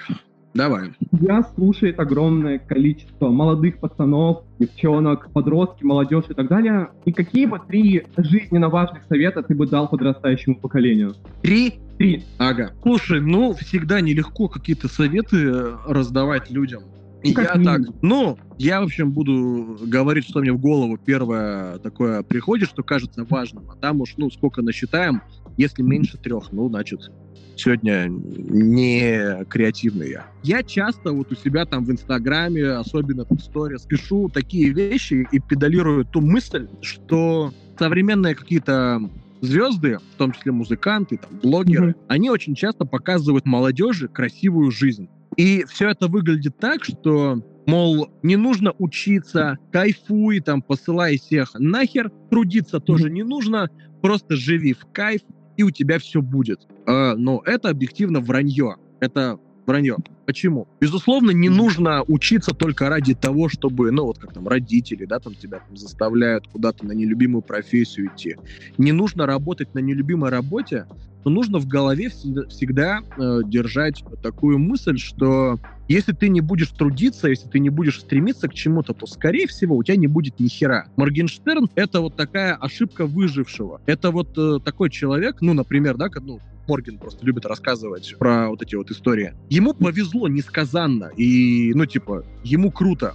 Давай. 0.53 0.91
Я 1.19 1.43
слушает 1.55 1.99
огромное 1.99 2.59
количество 2.59 3.29
молодых 3.29 3.77
пацанов, 3.77 4.43
девчонок, 4.59 5.31
подростки, 5.31 5.83
молодежь 5.83 6.25
и 6.29 6.33
так 6.33 6.49
далее. 6.49 6.89
И 7.05 7.13
какие 7.13 7.45
бы 7.45 7.59
три 7.65 8.03
жизненно 8.17 8.69
важных 8.69 9.03
совета 9.05 9.43
ты 9.43 9.55
бы 9.55 9.67
дал 9.67 9.87
подрастающему 9.87 10.55
поколению? 10.55 11.15
Три? 11.41 11.75
Три. 11.97 12.23
Ага. 12.37 12.71
Слушай, 12.81 13.21
ну, 13.21 13.53
всегда 13.53 14.01
нелегко 14.01 14.47
какие-то 14.47 14.87
советы 14.87 15.37
э, 15.37 15.75
раздавать 15.87 16.49
людям. 16.49 16.83
И 17.23 17.33
как 17.33 17.49
я 17.49 17.59
минимум. 17.59 17.85
так, 17.85 17.95
ну, 18.01 18.37
я, 18.57 18.81
в 18.81 18.85
общем, 18.85 19.11
буду 19.11 19.77
говорить, 19.83 20.27
что 20.27 20.39
мне 20.39 20.51
в 20.51 20.59
голову 20.59 20.97
первое 20.97 21.77
такое 21.79 22.23
приходит, 22.23 22.69
что 22.69 22.83
кажется 22.83 23.25
важным, 23.29 23.69
а 23.69 23.75
там 23.75 24.01
уж, 24.01 24.15
ну, 24.17 24.29
сколько 24.31 24.61
насчитаем, 24.61 25.21
если 25.57 25.83
меньше 25.83 26.17
трех, 26.17 26.51
ну, 26.51 26.67
значит, 26.69 27.11
сегодня 27.55 28.07
не 28.09 29.45
креативный 29.45 30.09
я. 30.09 30.25
Я 30.43 30.63
часто 30.63 31.11
вот 31.11 31.31
у 31.31 31.35
себя 31.35 31.65
там 31.65 31.85
в 31.85 31.91
Инстаграме, 31.91 32.71
особенно 32.71 33.25
в 33.29 33.39
сторис, 33.39 33.83
пишу 33.83 34.29
такие 34.29 34.71
вещи 34.71 35.27
и 35.31 35.39
педалирую 35.39 36.05
ту 36.05 36.21
мысль, 36.21 36.67
что 36.81 37.53
современные 37.77 38.35
какие-то 38.35 39.01
звезды, 39.41 39.97
в 40.13 40.17
том 40.17 40.31
числе 40.31 40.51
музыканты, 40.51 41.17
там, 41.17 41.39
блогеры, 41.39 41.91
mm-hmm. 41.91 42.05
они 42.07 42.29
очень 42.29 42.55
часто 42.55 42.85
показывают 42.85 43.45
молодежи 43.45 44.07
красивую 44.07 44.71
жизнь. 44.71 45.09
И 45.37 45.63
все 45.65 45.89
это 45.89 46.07
выглядит 46.07 46.57
так, 46.57 46.83
что 46.83 47.41
Мол, 47.67 48.09
не 48.23 48.35
нужно 48.35 48.73
учиться, 48.79 49.57
кайфуй, 49.71 50.39
там, 50.39 50.61
посылай 50.61 51.17
всех 51.17 51.53
нахер, 51.53 52.11
трудиться 52.29 52.79
тоже 52.79 53.09
не 53.09 53.23
нужно, 53.23 53.69
просто 54.01 54.35
живи 54.35 54.73
в 54.73 54.85
кайф, 54.91 55.21
и 55.57 55.63
у 55.63 55.69
тебя 55.69 55.99
все 55.99 56.21
будет. 56.21 56.67
Э, 56.87 57.13
но 57.15 57.41
это 57.45 57.69
объективно 57.69 58.19
вранье. 58.19 58.77
Это 58.99 59.39
вранье. 59.65 59.97
Почему? 60.25 60.67
Безусловно, 60.79 61.31
не 61.31 61.49
нужно 61.49 62.03
учиться 62.07 62.53
только 62.53 62.89
ради 62.89 63.13
того, 63.13 63.47
чтобы, 63.47 63.91
ну 63.91 64.05
вот 64.05 64.17
как 64.17 64.33
там 64.33 64.47
родители, 64.47 65.05
да, 65.05 65.19
там 65.19 65.35
тебя 65.35 65.59
там, 65.59 65.77
заставляют 65.77 66.47
куда-то 66.47 66.85
на 66.85 66.93
нелюбимую 66.93 67.41
профессию 67.41 68.07
идти. 68.07 68.37
Не 68.77 68.91
нужно 68.91 69.25
работать 69.25 69.73
на 69.73 69.79
нелюбимой 69.79 70.29
работе, 70.29 70.87
но 71.23 71.31
нужно 71.31 71.59
в 71.59 71.67
голове 71.67 72.09
всегда 72.09 73.01
э, 73.17 73.41
держать 73.45 74.03
такую 74.21 74.59
мысль, 74.59 74.97
что 74.97 75.59
если 75.87 76.13
ты 76.13 76.29
не 76.29 76.41
будешь 76.41 76.69
трудиться, 76.69 77.27
если 77.27 77.49
ты 77.49 77.59
не 77.59 77.69
будешь 77.69 77.99
стремиться 77.99 78.47
к 78.47 78.53
чему-то, 78.53 78.93
то, 78.93 79.05
скорее 79.05 79.47
всего, 79.47 79.75
у 79.75 79.83
тебя 79.83 79.97
не 79.97 80.07
будет 80.07 80.39
ни 80.39 80.47
хера. 80.47 80.85
Моргенштерн— 80.95 81.69
это 81.75 82.01
вот 82.01 82.15
такая 82.15 82.55
ошибка 82.55 83.05
выжившего. 83.05 83.81
Это 83.85 84.11
вот 84.11 84.37
э, 84.37 84.59
такой 84.63 84.89
человек, 84.89 85.37
ну, 85.41 85.53
например, 85.53 85.97
да, 85.97 86.09
ну, 86.21 86.39
Морген 86.67 86.97
просто 86.97 87.25
любит 87.25 87.45
рассказывать 87.45 88.15
про 88.17 88.49
вот 88.49 88.61
эти 88.61 88.75
вот 88.75 88.91
истории. 88.91 89.33
Ему 89.49 89.73
повезло 89.73 90.27
несказанно, 90.27 91.11
и, 91.17 91.73
ну, 91.73 91.85
типа, 91.85 92.23
ему 92.43 92.71
круто. 92.71 93.13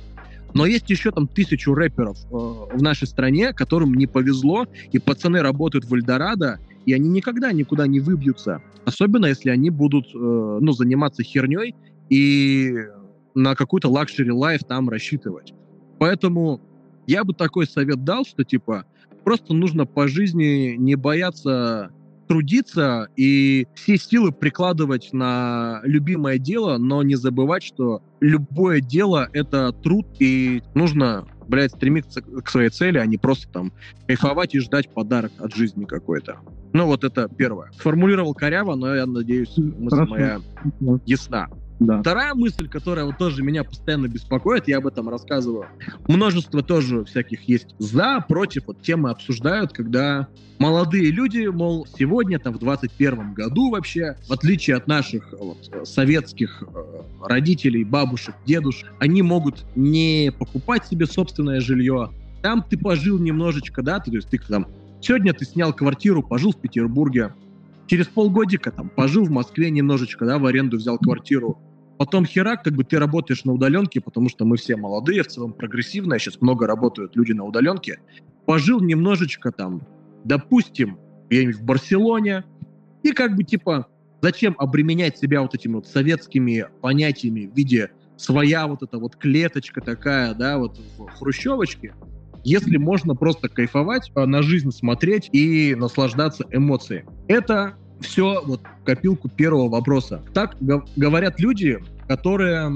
Но 0.57 0.65
есть 0.65 0.89
еще 0.89 1.11
там 1.11 1.29
тысячу 1.29 1.75
рэперов 1.75 2.17
э, 2.25 2.29
в 2.77 2.83
нашей 2.83 3.07
стране, 3.07 3.53
которым 3.53 3.95
не 3.95 4.07
повезло, 4.07 4.67
и 4.91 4.99
пацаны 4.99 5.43
работают 5.43 5.85
в 5.85 5.95
Эльдорадо, 5.95 6.59
и 6.87 6.95
они 6.95 7.11
никогда 7.11 7.53
никуда 7.53 7.87
не 7.87 8.01
выбьются. 8.01 8.63
Особенно, 8.87 9.27
если 9.27 9.51
они 9.51 9.69
будут, 9.69 10.07
э, 10.15 10.19
ну, 10.19 10.73
заниматься 10.73 11.23
херней 11.23 11.75
и 12.09 12.75
на 13.35 13.55
какую-то 13.55 13.91
luxury 13.91 14.31
life 14.31 14.65
там 14.65 14.89
рассчитывать. 14.89 15.53
Поэтому 15.99 16.61
я 17.07 17.23
бы 17.25 17.35
такой 17.35 17.67
совет 17.67 18.03
дал, 18.05 18.25
что 18.25 18.43
типа 18.43 18.87
просто 19.25 19.53
нужно 19.53 19.85
по 19.85 20.09
жизни 20.09 20.77
не 20.79 20.95
бояться 20.95 21.91
трудиться 22.27 23.09
и 23.17 23.67
все 23.75 23.97
силы 23.97 24.33
прикладывать 24.33 25.11
на 25.13 25.81
любимое 25.85 26.39
дело, 26.39 26.79
но 26.79 27.03
не 27.03 27.15
забывать, 27.15 27.63
что 27.63 28.03
любое 28.21 28.81
дело— 28.81 29.29
это 29.33 29.73
труд, 29.73 30.07
и 30.19 30.63
нужно, 30.75 31.27
блядь, 31.49 31.73
стремиться 31.73 32.23
к 32.23 32.49
своей 32.49 32.71
цели, 32.71 32.99
а 32.99 33.07
не 33.07 33.17
просто 33.17 33.49
там 33.51 33.73
кайфовать 34.07 34.55
и 34.55 34.61
ждать 34.61 34.93
подарок 34.93 35.33
от 35.39 35.55
жизни 35.55 35.85
какой-то. 35.85 36.39
Ну, 36.73 36.87
вот 36.87 37.05
это 37.05 37.29
первое. 37.29 37.71
Сформулировал 37.73 38.35
коряво, 38.35 38.75
но 38.75 38.95
я 38.95 39.07
надеюсь, 39.07 39.57
мысль 39.57 39.97
Хорошо. 39.97 40.11
моя 40.11 40.41
ясна. 41.07 41.49
Да. 41.79 42.01
Вторая 42.01 42.35
мысль, 42.35 42.69
которая 42.69 43.05
вот 43.05 43.19
тоже 43.19 43.43
меня 43.43 43.63
постоянно 43.63 44.07
беспокоит, 44.07 44.67
я 44.69 44.79
об 44.79 44.87
этом 44.87 45.09
рассказываю. 45.09 45.67
Множество 46.09 46.63
тоже 46.63 47.05
всяких 47.05 47.43
есть 47.49 47.75
за, 47.79 48.25
против, 48.27 48.67
вот 48.67 48.81
темы 48.81 49.11
обсуждают, 49.11 49.73
когда 49.73 50.29
молодые 50.59 51.11
люди, 51.11 51.47
мол, 51.47 51.87
сегодня, 51.99 52.39
там, 52.39 52.55
в 52.55 52.59
21 52.59 53.35
году 53.35 53.71
вообще, 53.71 54.17
в 54.27 54.33
отличие 54.33 54.77
от 54.77 54.87
наших 54.87 55.35
вот, 55.39 55.71
советских 55.85 56.63
э, 56.63 57.03
родителей, 57.23 57.85
бабушек, 57.85 58.35
дедушек, 58.47 58.91
они 58.99 59.21
могут 59.21 59.67
не 59.75 60.33
покупать 60.39 60.87
себе 60.87 61.07
собственное 61.07 61.61
жилье, 61.61 62.11
там 62.43 62.63
ты 62.63 62.79
пожил 62.79 63.19
немножечко, 63.19 63.83
да, 63.83 64.01
то 64.01 64.11
есть 64.11 64.29
ты 64.29 64.39
там, 64.39 64.67
сегодня 65.01 65.35
ты 65.35 65.45
снял 65.45 65.75
квартиру, 65.75 66.23
пожил 66.23 66.53
в 66.53 66.61
Петербурге, 66.61 67.33
через 67.87 68.07
полгодика 68.07 68.71
там 68.71 68.89
пожил 68.89 69.25
в 69.25 69.31
Москве 69.31 69.71
немножечко, 69.71 70.27
да, 70.27 70.39
в 70.39 70.47
аренду 70.47 70.77
взял 70.77 70.99
квартиру, 70.99 71.59
Потом 71.99 72.27
херак, 72.27 72.63
как 72.63 72.75
бы 72.75 72.85
ты 72.85 72.99
работаешь 72.99 73.45
на 73.45 73.53
удаленке, 73.53 74.01
потому 74.01 74.29
что 74.29 74.45
мы 74.45 74.57
все 74.57 74.77
молодые, 74.77 75.23
в 75.23 75.29
целом 75.29 75.53
прогрессивные, 75.53 76.19
сейчас 76.19 76.41
много 76.41 76.67
работают 76.67 77.17
люди 77.17 77.33
на 77.33 77.45
удаленке. 77.45 78.01
Пожил 78.45 78.81
немножечко 78.81 79.51
там, 79.51 79.83
допустим, 80.25 80.99
где-нибудь 81.31 81.57
в 81.57 81.65
Барселоне, 81.65 82.45
и 83.03 83.13
как 83.13 83.35
бы 83.35 83.45
типа, 83.45 83.87
зачем 84.21 84.55
обременять 84.59 85.17
себя 85.19 85.41
вот 85.41 85.55
этими 85.55 85.75
вот 85.75 85.87
советскими 85.87 86.67
понятиями 86.83 87.47
в 87.47 87.57
виде 87.57 87.91
своя 88.17 88.67
вот 88.67 88.83
эта 88.83 88.99
вот 88.99 89.17
клеточка 89.17 89.81
такая, 89.81 90.35
да, 90.35 90.59
вот 90.59 90.79
в 90.99 91.09
хрущевочке, 91.19 91.95
если 92.47 92.77
можно 92.77 93.17
просто 93.17 93.49
кайфовать, 93.49 94.13
а, 94.15 94.25
на 94.25 94.43
жизнь 94.43 94.71
смотреть 94.71 95.29
и 95.33 95.75
наслаждаться 95.75 96.45
эмоцией. 96.53 97.05
Это 97.27 97.75
все 98.01 98.43
вот 98.45 98.61
копилку 98.85 99.29
первого 99.29 99.69
вопроса. 99.69 100.23
Так 100.33 100.57
говорят 100.97 101.41
люди, 101.41 101.79
которые 102.07 102.71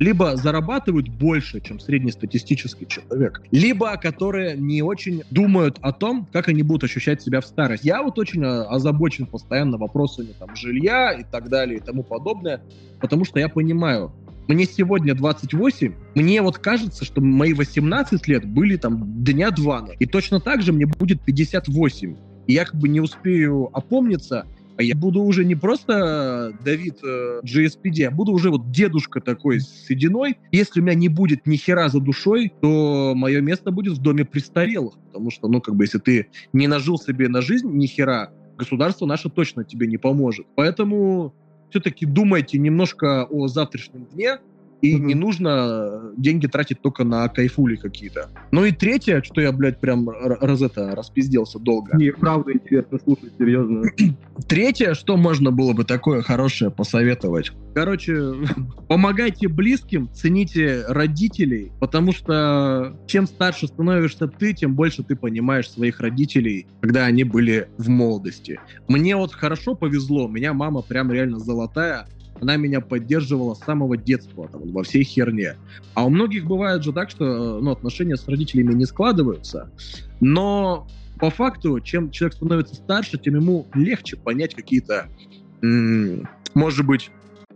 либо 0.00 0.36
зарабатывают 0.36 1.08
больше, 1.08 1.60
чем 1.60 1.78
среднестатистический 1.78 2.88
человек, 2.88 3.40
либо 3.52 3.96
которые 3.98 4.56
не 4.56 4.82
очень 4.82 5.22
думают 5.30 5.78
о 5.80 5.92
том, 5.92 6.26
как 6.32 6.48
они 6.48 6.62
будут 6.62 6.84
ощущать 6.84 7.22
себя 7.22 7.40
в 7.40 7.46
старости. 7.46 7.86
Я 7.86 8.02
вот 8.02 8.18
очень 8.18 8.44
а, 8.44 8.64
озабочен 8.64 9.26
постоянно 9.26 9.78
вопросами 9.78 10.34
там 10.36 10.56
жилья 10.56 11.12
и 11.12 11.22
так 11.22 11.48
далее 11.48 11.78
и 11.78 11.80
тому 11.80 12.02
подобное, 12.02 12.62
потому 13.00 13.24
что 13.24 13.38
я 13.38 13.48
понимаю, 13.48 14.12
мне 14.48 14.66
сегодня 14.66 15.14
28, 15.14 15.94
мне 16.14 16.42
вот 16.42 16.58
кажется, 16.58 17.04
что 17.04 17.20
мои 17.20 17.54
18 17.54 18.28
лет 18.28 18.44
были 18.44 18.76
там 18.76 19.22
дня 19.24 19.50
два, 19.50 19.86
и 19.98 20.06
точно 20.06 20.40
так 20.40 20.62
же 20.62 20.72
мне 20.72 20.86
будет 20.86 21.20
58. 21.22 22.16
И 22.46 22.52
я 22.52 22.64
как 22.64 22.78
бы 22.78 22.88
не 22.88 23.00
успею 23.00 23.70
опомниться, 23.72 24.46
а 24.76 24.82
я 24.82 24.94
буду 24.96 25.22
уже 25.22 25.44
не 25.44 25.54
просто 25.54 26.52
Давид 26.64 26.98
э, 27.04 27.40
GSPD, 27.44 28.04
а 28.04 28.10
буду 28.10 28.32
уже 28.32 28.50
вот 28.50 28.70
дедушка 28.70 29.20
такой 29.20 29.60
с 29.60 29.86
сединой. 29.86 30.36
Если 30.50 30.80
у 30.80 30.82
меня 30.82 30.94
не 30.94 31.08
будет 31.08 31.46
ни 31.46 31.56
хера 31.56 31.88
за 31.88 32.00
душой, 32.00 32.52
то 32.60 33.12
мое 33.14 33.40
место 33.40 33.70
будет 33.70 33.94
в 33.94 34.02
доме 34.02 34.24
престарелых. 34.24 34.94
Потому 35.06 35.30
что, 35.30 35.48
ну, 35.48 35.60
как 35.60 35.76
бы, 35.76 35.84
если 35.84 35.98
ты 35.98 36.26
не 36.52 36.66
нажил 36.66 36.98
себе 36.98 37.28
на 37.28 37.40
жизнь 37.40 37.70
ни 37.70 37.86
хера, 37.86 38.32
государство 38.58 39.06
наше 39.06 39.30
точно 39.30 39.64
тебе 39.64 39.86
не 39.86 39.96
поможет. 39.96 40.46
Поэтому 40.56 41.34
все-таки 41.74 42.06
думайте 42.06 42.56
немножко 42.56 43.24
о 43.24 43.48
завтрашнем 43.48 44.04
дне, 44.04 44.38
и 44.84 44.96
mm-hmm. 44.96 45.00
не 45.00 45.14
нужно 45.14 46.12
деньги 46.18 46.46
тратить 46.46 46.82
только 46.82 47.04
на 47.04 47.26
кайфули 47.28 47.76
какие-то. 47.76 48.28
Ну 48.50 48.66
и 48.66 48.70
третье, 48.70 49.22
что 49.22 49.40
я, 49.40 49.50
блядь, 49.50 49.80
прям 49.80 50.10
раз 50.10 50.60
это 50.60 50.94
распизделся 50.94 51.58
долго. 51.58 51.96
Не, 51.96 52.10
правда 52.10 52.52
интересно 52.52 52.98
слушать, 53.02 53.32
серьезно. 53.38 53.90
Третье, 54.46 54.92
что 54.92 55.16
можно 55.16 55.50
было 55.50 55.72
бы 55.72 55.84
такое 55.84 56.20
хорошее 56.20 56.70
посоветовать. 56.70 57.50
Короче, 57.74 58.34
помогайте 58.88 59.48
близким, 59.48 60.10
цените 60.12 60.84
родителей, 60.86 61.72
потому 61.80 62.12
что 62.12 62.94
чем 63.06 63.26
старше 63.26 63.68
становишься 63.68 64.28
ты, 64.28 64.52
тем 64.52 64.74
больше 64.74 65.02
ты 65.02 65.16
понимаешь 65.16 65.70
своих 65.70 66.00
родителей, 66.00 66.66
когда 66.82 67.06
они 67.06 67.24
были 67.24 67.68
в 67.78 67.88
молодости. 67.88 68.60
Мне 68.86 69.16
вот 69.16 69.32
хорошо 69.32 69.74
повезло, 69.74 70.26
у 70.26 70.28
меня 70.28 70.52
мама 70.52 70.82
прям 70.82 71.10
реально 71.10 71.38
золотая, 71.38 72.06
она 72.44 72.56
меня 72.56 72.80
поддерживала 72.80 73.54
с 73.54 73.60
самого 73.60 73.96
детства 73.96 74.48
там, 74.48 74.70
во 74.72 74.82
всей 74.82 75.02
херне. 75.02 75.56
А 75.94 76.04
у 76.04 76.10
многих 76.10 76.44
бывает 76.44 76.84
же 76.84 76.92
так, 76.92 77.10
что 77.10 77.58
ну, 77.60 77.70
отношения 77.70 78.16
с 78.16 78.28
родителями 78.28 78.74
не 78.74 78.84
складываются, 78.84 79.70
но 80.20 80.86
по 81.18 81.30
факту, 81.30 81.80
чем 81.80 82.10
человек 82.10 82.36
становится 82.36 82.74
старше, 82.74 83.18
тем 83.18 83.36
ему 83.36 83.66
легче 83.74 84.16
понять 84.16 84.54
какие-то, 84.54 85.08
может 85.62 86.86
быть, 86.86 87.10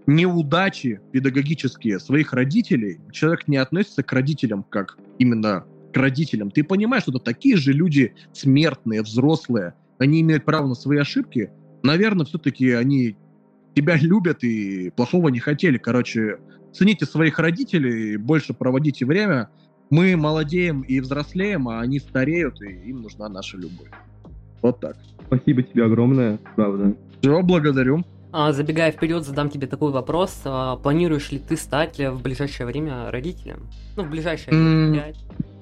неудачи 0.07 1.01
педагогические 1.13 2.01
своих 2.01 2.33
родителей. 2.33 2.99
Человек 3.13 3.47
не 3.47 3.59
относится 3.59 4.03
к 4.03 4.11
родителям 4.13 4.65
как 4.71 4.97
именно 5.19 5.67
к 5.93 5.97
родителям. 5.99 6.51
Ты 6.51 6.65
понимаешь, 6.65 7.03
что 7.03 7.13
это 7.13 7.21
такие 7.21 7.57
же 7.57 7.73
люди 7.73 8.15
смертные, 8.33 9.03
взрослые, 9.03 9.75
они 9.99 10.23
имеют 10.23 10.47
право 10.47 10.67
на 10.67 10.75
свои 10.75 10.99
ошибки. 10.99 11.51
Наверное, 11.83 12.25
все-таки 12.25 12.71
они 12.71 13.17
тебя 13.79 13.97
любят 13.97 14.43
и 14.43 14.91
плохого 14.91 15.29
не 15.29 15.39
хотели. 15.39 15.79
Короче, 15.79 16.39
цените 16.73 17.07
своих 17.07 17.39
родителей, 17.39 18.17
больше 18.17 18.53
проводите 18.53 19.07
время. 19.07 19.51
Мы 19.91 20.17
молодеем 20.17 20.83
и 20.83 20.99
взрослеем, 21.01 21.69
а 21.69 21.81
они 21.81 22.01
стареют, 22.01 22.61
и 22.61 22.67
им 22.91 23.03
нужна 23.03 23.29
наша 23.29 23.57
любовь. 23.57 23.89
Вот 24.63 24.81
так. 24.81 24.97
Спасибо 25.27 25.63
тебе 25.63 25.85
огромное, 25.85 26.39
правда. 26.57 26.95
Все, 27.21 27.41
благодарю. 27.43 28.05
А, 28.33 28.53
забегая 28.53 28.91
вперед, 28.91 29.25
задам 29.25 29.49
тебе 29.49 29.69
такой 29.69 29.93
вопрос. 29.93 30.41
А, 30.45 30.77
планируешь 30.77 31.31
ли 31.31 31.39
ты 31.39 31.57
стать 31.57 31.99
в 31.99 32.21
ближайшее 32.21 32.67
время 32.67 33.11
родителем? 33.13 33.69
Ну, 33.97 34.03
в 34.03 34.11
ближайшее 34.11 34.49
время. 34.51 34.99
Mm, 34.99 35.15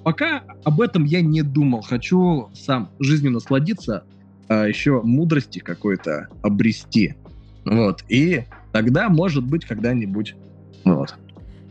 пока 0.02 0.42
об 0.64 0.81
этом 0.81 1.05
я 1.05 1.20
не 1.20 1.42
думал. 1.42 1.83
Хочу 1.83 2.48
сам 2.55 2.90
жизнью 2.98 3.33
насладиться, 3.33 4.05
а 4.48 4.64
еще 4.66 5.02
мудрости 5.02 5.59
какой-то 5.59 6.29
обрести. 6.42 7.14
Вот. 7.66 8.05
И 8.09 8.44
тогда, 8.72 9.09
может 9.09 9.44
быть, 9.44 9.66
когда-нибудь. 9.66 10.35
Вот. 10.85 11.14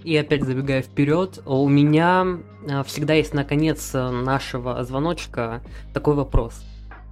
И 0.03 0.15
опять 0.15 0.43
забегая 0.43 0.83
вперед, 0.83 1.41
у 1.47 1.67
меня 1.67 2.37
а, 2.69 2.83
всегда 2.83 3.15
есть 3.15 3.33
на 3.33 3.43
конец 3.43 3.91
нашего 3.93 4.83
звоночка 4.83 5.63
такой 5.93 6.13
вопрос. 6.13 6.63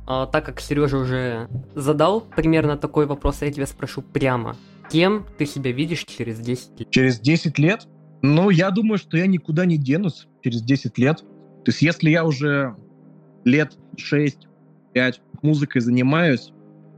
а, 0.05 0.27
так 0.27 0.45
как 0.45 0.59
Сережа 0.59 0.97
уже 0.97 1.47
задал 1.73 2.21
примерно 2.21 2.77
такой 2.77 3.07
вопрос, 3.07 3.41
я 3.41 3.51
тебя 3.51 3.65
спрошу 3.65 4.03
прямо. 4.03 4.55
Кем 4.91 5.25
ты 5.37 5.45
себя 5.45 5.71
видишь 5.71 6.03
через 6.03 6.39
10 6.39 6.79
лет? 6.81 6.91
Через 6.91 7.19
10 7.19 7.57
лет? 7.57 7.87
Ну, 8.21 8.49
я 8.49 8.69
думаю, 8.69 8.97
что 8.97 9.17
я 9.17 9.25
никуда 9.25 9.65
не 9.65 9.77
денусь 9.77 10.27
через 10.43 10.61
10 10.61 10.97
лет. 10.97 11.19
То 11.19 11.71
есть, 11.71 11.81
если 11.81 12.09
я 12.09 12.25
уже 12.25 12.75
лет 13.43 13.77
6-5 13.97 15.15
музыкой 15.41 15.81
занимаюсь, 15.81 16.51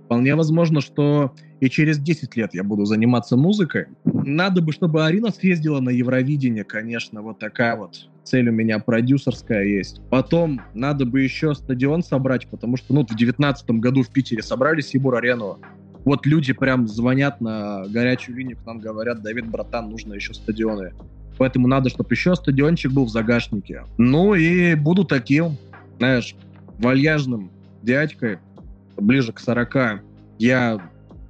вполне 0.06 0.36
возможно, 0.36 0.82
что 0.82 1.34
и 1.60 1.70
через 1.70 2.00
10 2.00 2.36
лет 2.36 2.54
я 2.54 2.64
буду 2.64 2.86
заниматься 2.86 3.38
музыкой. 3.38 3.88
Надо 4.04 4.62
бы, 4.62 4.72
чтобы 4.72 5.06
Арина 5.06 5.32
съездила 5.32 5.80
на 5.80 5.90
Евровидение, 5.90 6.64
конечно, 6.64 7.22
вот 7.22 7.40
такая 7.40 7.76
вот 7.76 8.10
цель 8.24 8.50
у 8.50 8.52
меня 8.52 8.80
продюсерская 8.80 9.64
есть. 9.64 10.02
Потом 10.10 10.62
надо 10.74 11.06
бы 11.06 11.22
еще 11.22 11.54
стадион 11.54 12.04
собрать, 12.04 12.48
потому 12.48 12.76
что, 12.78 12.94
ну, 12.94 13.06
в 13.06 13.16
девятнадцатом 13.16 13.80
году 13.80 14.04
в 14.04 14.10
Питере 14.10 14.42
собрали 14.42 14.82
Сибур-арену. 14.82 15.60
Вот 16.04 16.26
люди 16.26 16.54
прям 16.54 16.88
звонят 16.88 17.42
на 17.42 17.86
горячую 17.88 18.38
линию 18.38 18.58
к 18.58 18.66
нам, 18.66 18.80
говорят, 18.80 19.22
Давид, 19.22 19.48
братан, 19.48 19.90
нужно 19.90 20.14
еще 20.14 20.34
стадионы. 20.34 20.94
Поэтому 21.38 21.68
надо, 21.68 21.90
чтобы 21.90 22.10
еще 22.12 22.36
стадиончик 22.36 22.92
был 22.92 23.06
в 23.06 23.10
загашнике. 23.10 23.84
Ну 23.98 24.36
и 24.36 24.76
буду 24.76 25.04
таким, 25.04 25.58
знаешь, 25.98 26.36
вальяжным 26.80 27.52
дядькой, 27.82 28.38
ближе 28.98 29.34
к 29.34 29.40
40. 29.40 30.02
Я 30.38 30.80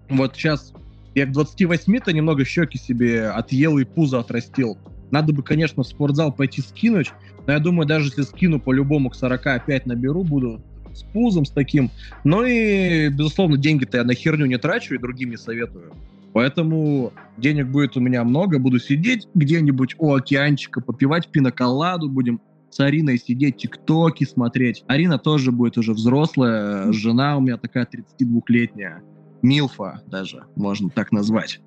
вот 0.09 0.35
сейчас, 0.35 0.73
я 1.13 1.25
к 1.25 1.29
28-то 1.29 2.13
немного 2.13 2.45
щеки 2.45 2.77
себе 2.77 3.29
отъел 3.29 3.77
и 3.77 3.85
пузо 3.85 4.19
отрастил. 4.19 4.77
Надо 5.11 5.33
бы, 5.33 5.43
конечно, 5.43 5.83
в 5.83 5.87
спортзал 5.87 6.31
пойти 6.31 6.61
скинуть, 6.61 7.11
но 7.47 7.53
я 7.53 7.59
думаю, 7.59 7.87
даже 7.87 8.07
если 8.07 8.23
скину 8.23 8.59
по-любому 8.59 9.09
к 9.09 9.15
40 9.15 9.47
опять 9.47 9.85
наберу, 9.85 10.23
буду 10.23 10.61
с 10.93 11.03
пузом, 11.03 11.45
с 11.45 11.51
таким. 11.51 11.91
Но 12.23 12.45
и, 12.45 13.09
безусловно, 13.09 13.57
деньги-то 13.57 13.97
я 13.97 14.03
на 14.03 14.13
херню 14.13 14.45
не 14.45 14.57
трачу 14.57 14.95
и 14.95 14.97
другим 14.97 15.29
не 15.29 15.37
советую. 15.37 15.93
Поэтому 16.33 17.13
денег 17.37 17.67
будет 17.67 17.95
у 17.95 18.01
меня 18.01 18.23
много, 18.25 18.59
буду 18.59 18.79
сидеть 18.79 19.27
где-нибудь 19.35 19.95
у 19.97 20.13
океанчика, 20.13 20.81
попивать 20.81 21.29
пиноколаду, 21.29 22.09
будем 22.09 22.41
с 22.69 22.79
Ариной 22.81 23.17
сидеть, 23.17 23.55
тиктоки 23.55 24.25
смотреть. 24.25 24.83
Арина 24.87 25.17
тоже 25.17 25.53
будет 25.53 25.77
уже 25.77 25.93
взрослая, 25.93 26.91
жена 26.91 27.37
у 27.37 27.41
меня 27.41 27.55
такая 27.55 27.87
32-летняя, 27.87 29.01
Милфа 29.45 30.01
даже, 30.07 30.45
можно 30.55 30.89
так 30.89 31.11
назвать. 31.11 31.61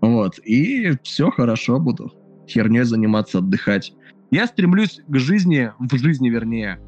Вот, 0.00 0.38
и 0.38 0.92
все 1.02 1.30
хорошо 1.30 1.80
буду 1.80 2.12
херней 2.48 2.84
заниматься, 2.84 3.38
отдыхать. 3.38 3.92
Я 4.30 4.46
стремлюсь 4.46 5.00
к 5.06 5.18
жизни, 5.18 5.72
в 5.78 5.96
жизни 5.96 6.28
вернее, 6.28 6.78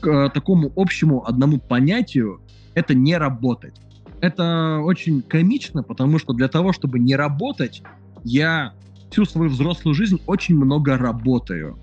к 0.00 0.08
э, 0.08 0.30
такому 0.30 0.72
общему 0.76 1.26
одному 1.26 1.58
понятию, 1.58 2.40
это 2.74 2.94
не 2.94 3.16
работать. 3.16 3.74
Это 4.20 4.80
очень 4.82 5.22
комично, 5.22 5.82
потому 5.82 6.18
что 6.18 6.32
для 6.32 6.48
того, 6.48 6.72
чтобы 6.72 6.98
не 6.98 7.14
работать, 7.14 7.82
я 8.24 8.72
всю 9.10 9.24
свою 9.24 9.50
взрослую 9.50 9.94
жизнь 9.94 10.20
очень 10.26 10.56
много 10.56 10.96
работаю. 10.96 11.78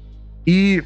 И 0.45 0.81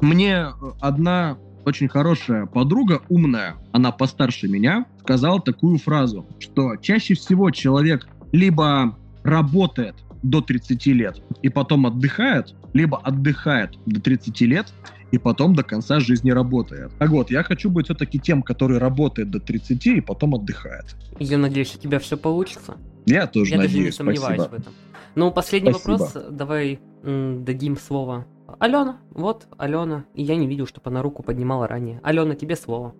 мне 0.00 0.46
одна 0.80 1.36
очень 1.64 1.88
хорошая 1.88 2.46
подруга, 2.46 3.02
умная, 3.08 3.56
она 3.72 3.92
постарше 3.92 4.48
меня, 4.48 4.86
сказала 5.02 5.40
такую 5.40 5.78
фразу, 5.78 6.26
что 6.38 6.76
чаще 6.76 7.14
всего 7.14 7.50
человек 7.50 8.08
либо 8.32 8.96
работает 9.24 9.96
до 10.22 10.40
30 10.40 10.86
лет 10.86 11.22
и 11.42 11.48
потом 11.48 11.86
отдыхает, 11.86 12.54
либо 12.72 12.98
отдыхает 12.98 13.78
до 13.86 14.00
30 14.00 14.40
лет 14.42 14.72
и 15.10 15.18
потом 15.18 15.54
до 15.54 15.62
конца 15.62 16.00
жизни 16.00 16.30
работает. 16.30 16.92
Так 16.98 17.10
вот, 17.10 17.30
я 17.30 17.42
хочу 17.42 17.70
быть 17.70 17.86
все-таки 17.86 18.18
тем, 18.18 18.42
который 18.42 18.78
работает 18.78 19.30
до 19.30 19.40
30 19.40 19.86
и 19.86 20.00
потом 20.00 20.34
отдыхает. 20.34 20.96
Я 21.18 21.38
надеюсь, 21.38 21.74
у 21.74 21.78
тебя 21.78 21.98
все 21.98 22.16
получится. 22.16 22.76
Я 23.04 23.26
тоже 23.26 23.50
я 23.52 23.58
надеюсь. 23.58 23.96
Даже 23.96 24.08
не 24.08 24.16
сомневаюсь 24.16 24.40
спасибо. 24.42 24.56
в 24.56 24.60
этом. 24.60 24.72
Ну, 25.14 25.30
последний 25.30 25.72
Спасибо. 25.72 25.90
вопрос. 25.92 26.16
Давай 26.30 26.80
м, 27.02 27.44
дадим 27.44 27.76
слово. 27.76 28.26
Алена, 28.58 28.98
вот 29.10 29.46
Алена. 29.58 30.04
И 30.14 30.22
я 30.22 30.36
не 30.36 30.46
видел, 30.46 30.66
чтобы 30.66 30.88
она 30.90 31.02
руку 31.02 31.22
поднимала 31.22 31.66
ранее. 31.66 32.00
Алена, 32.02 32.34
тебе 32.34 32.56
слово. 32.56 32.94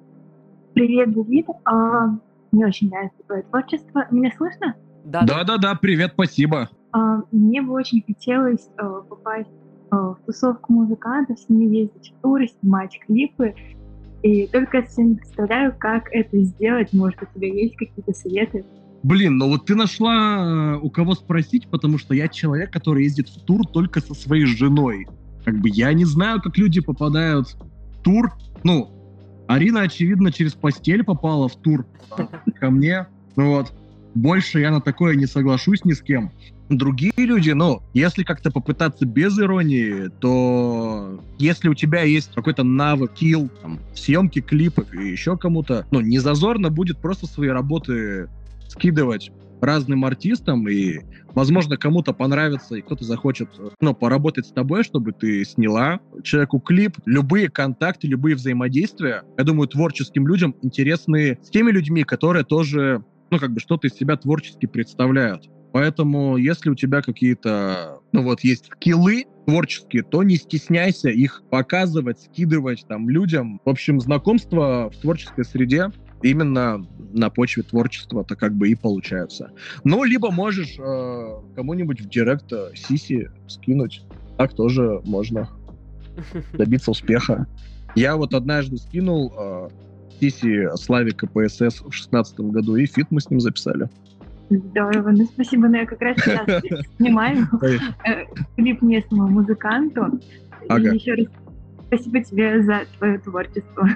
Привет, 0.75 1.13
Давид. 1.13 1.47
А, 1.65 2.07
мне 2.51 2.67
очень 2.67 2.89
нравится 2.89 3.23
твое 3.27 3.43
творчество. 3.43 4.07
Меня 4.11 4.33
слышно? 4.37 4.75
Да, 5.05 5.23
Да, 5.23 5.45
да, 5.45 5.59
да, 5.59 5.75
привет, 5.75 6.13
спасибо. 6.15 6.71
А, 6.93 7.23
мне 7.31 7.61
бы 7.61 7.73
очень 7.75 8.03
хотелось 8.07 8.69
а, 8.79 9.01
попасть 9.01 9.51
а, 9.91 10.15
в 10.15 10.19
тусовку 10.25 10.73
музыкантов, 10.73 11.39
с 11.39 11.49
ними 11.49 11.77
ездить 11.77 12.15
в 12.17 12.23
туры, 12.23 12.49
снимать 12.49 12.99
клипы. 13.07 13.55
И 14.23 14.47
только 14.47 14.87
себе 14.87 15.09
не 15.09 15.15
представляю, 15.17 15.75
как 15.77 16.09
это 16.13 16.39
сделать. 16.39 16.93
Может, 16.93 17.23
у 17.23 17.27
тебя 17.39 17.49
есть 17.49 17.77
какие-то 17.77 18.13
советы? 18.13 18.65
Блин, 19.03 19.37
ну 19.37 19.49
вот 19.49 19.67
ты 19.67 19.75
нашла 19.75 20.77
э, 20.77 20.79
у 20.81 20.89
кого 20.89 21.15
спросить, 21.15 21.69
потому 21.69 21.99
что 21.99 22.15
я 22.15 22.29
человек, 22.29 22.73
который 22.73 23.03
ездит 23.03 23.29
в 23.29 23.45
тур 23.45 23.67
только 23.67 24.01
со 24.01 24.15
своей 24.15 24.47
женой. 24.47 25.09
Как 25.45 25.57
бы 25.57 25.69
я 25.69 25.93
не 25.93 26.05
знаю, 26.05 26.41
как 26.41 26.57
люди 26.57 26.81
попадают 26.81 27.49
в 27.49 28.03
тур. 28.03 28.33
Ну, 28.63 29.02
Арина, 29.47 29.83
очевидно, 29.83 30.33
через 30.33 30.53
постель 30.53 31.05
попала 31.05 31.49
в 31.49 31.57
тур 31.57 31.87
ко 32.59 32.71
мне. 32.71 33.07
Ну 33.37 33.57
вот. 33.57 33.73
Больше 34.15 34.61
я 34.61 34.71
на 34.71 34.81
такое 34.81 35.15
не 35.15 35.27
соглашусь 35.27 35.85
ни 35.85 35.93
с 35.93 36.03
кем. 36.03 36.31
Другие 36.69 37.13
люди, 37.17 37.51
ну, 37.51 37.83
если 37.93 38.25
как-то 38.25 38.51
попытаться 38.51 39.07
без 39.07 39.39
иронии, 39.39 40.11
то 40.21 41.21
если 41.39 41.69
у 41.69 41.75
тебя 41.75 42.03
есть 42.03 42.35
какой-то 42.35 42.63
навык, 42.63 43.13
килл, 43.13 43.51
там, 43.61 43.81
съемки 43.95 44.41
клипов 44.41 44.93
и 44.95 45.11
еще 45.11 45.37
кому-то, 45.37 45.87
ну, 45.91 46.01
не 46.01 46.19
зазорно 46.19 46.71
будет 46.71 46.99
просто 46.99 47.27
свои 47.27 47.49
работы 47.49 48.29
скидывать 48.69 49.33
разным 49.63 50.05
артистам, 50.05 50.69
и, 50.69 51.01
возможно, 51.35 51.77
кому-то 51.77 52.13
понравится, 52.13 52.75
и 52.75 52.83
кто-то 52.83 53.05
захочет, 53.05 53.49
ну, 53.81 53.95
поработать 53.95 54.47
с 54.47 54.53
тобой, 54.53 54.83
чтобы 54.83 55.13
ты 55.13 55.45
сняла 55.45 56.01
человеку 56.23 56.59
клип. 56.61 56.99
Любые 57.07 57.49
контакты, 57.49 58.09
любые 58.09 58.37
взаимодействия, 58.37 59.23
я 59.39 59.45
думаю, 59.45 59.69
творческим 59.69 60.27
людям 60.27 60.55
интересны 60.63 61.39
с 61.43 61.51
теми 61.51 61.71
людьми, 61.71 62.05
которые 62.05 62.45
тоже, 62.45 63.05
ну, 63.31 63.39
как 63.39 63.53
бы 63.53 63.61
что-то 63.61 63.87
из 63.87 63.95
себя 63.95 64.17
творчески 64.17 64.67
представляют. 64.67 65.49
Поэтому, 65.73 66.37
если 66.37 66.69
у 66.69 66.75
тебя 66.75 67.01
какие-то, 67.01 68.01
ну 68.13 68.23
вот, 68.23 68.41
есть 68.41 68.67
скиллы 68.67 69.25
творческие, 69.47 70.03
то 70.03 70.23
не 70.23 70.37
стесняйся 70.37 71.09
их 71.09 71.43
показывать, 71.51 72.21
скидывать 72.21 72.85
там 72.87 73.09
людям. 73.09 73.61
В 73.65 73.71
общем, 73.71 73.99
знакомство 73.99 74.91
в 74.91 75.01
творческой 75.01 75.45
среде 75.45 75.91
именно 76.23 76.85
на 77.13 77.31
почве 77.31 77.63
творчества-то 77.63 78.37
как 78.37 78.55
бы 78.55 78.69
и 78.69 78.75
получается. 78.75 79.51
Ну, 79.85 80.05
либо 80.05 80.31
можешь 80.31 80.79
э, 80.79 81.41
кому-нибудь 81.55 82.01
в 82.01 82.09
директ 82.09 82.53
э, 82.53 82.71
Сиси 82.75 83.31
скинуть. 83.49 84.03
Так 84.39 84.55
тоже 84.55 85.01
можно 85.05 85.49
добиться 86.55 86.91
успеха. 86.91 87.47
Я 87.95 88.17
вот 88.17 88.35
однажды 88.35 88.79
скинул 88.79 89.33
э, 89.37 89.69
Сиси 90.21 90.69
Славе 90.77 91.13
КПСС 91.13 91.83
в 91.83 91.93
шестнадцатом 91.93 92.51
году, 92.51 92.77
и 92.77 92.87
фит 92.87 93.09
мы 93.11 93.21
с 93.21 93.29
ним 93.29 93.41
записали. 93.41 93.89
Здорово, 94.49 95.11
ну 95.11 95.25
спасибо, 95.25 95.69
но 95.69 95.79
я 95.79 95.87
как 95.87 96.01
раз 96.01 96.17
сейчас 96.19 96.47
снимаю 96.97 97.47
э, 97.63 98.25
клип 98.57 98.83
местному 98.83 99.29
музыканту. 99.29 100.21
Ага. 100.69 100.91
И 100.91 100.95
еще 100.95 101.15
раз 101.15 101.27
спасибо 101.87 102.23
тебе 102.23 102.63
за 102.63 102.83
твое 102.99 103.19
творчество. 103.19 103.89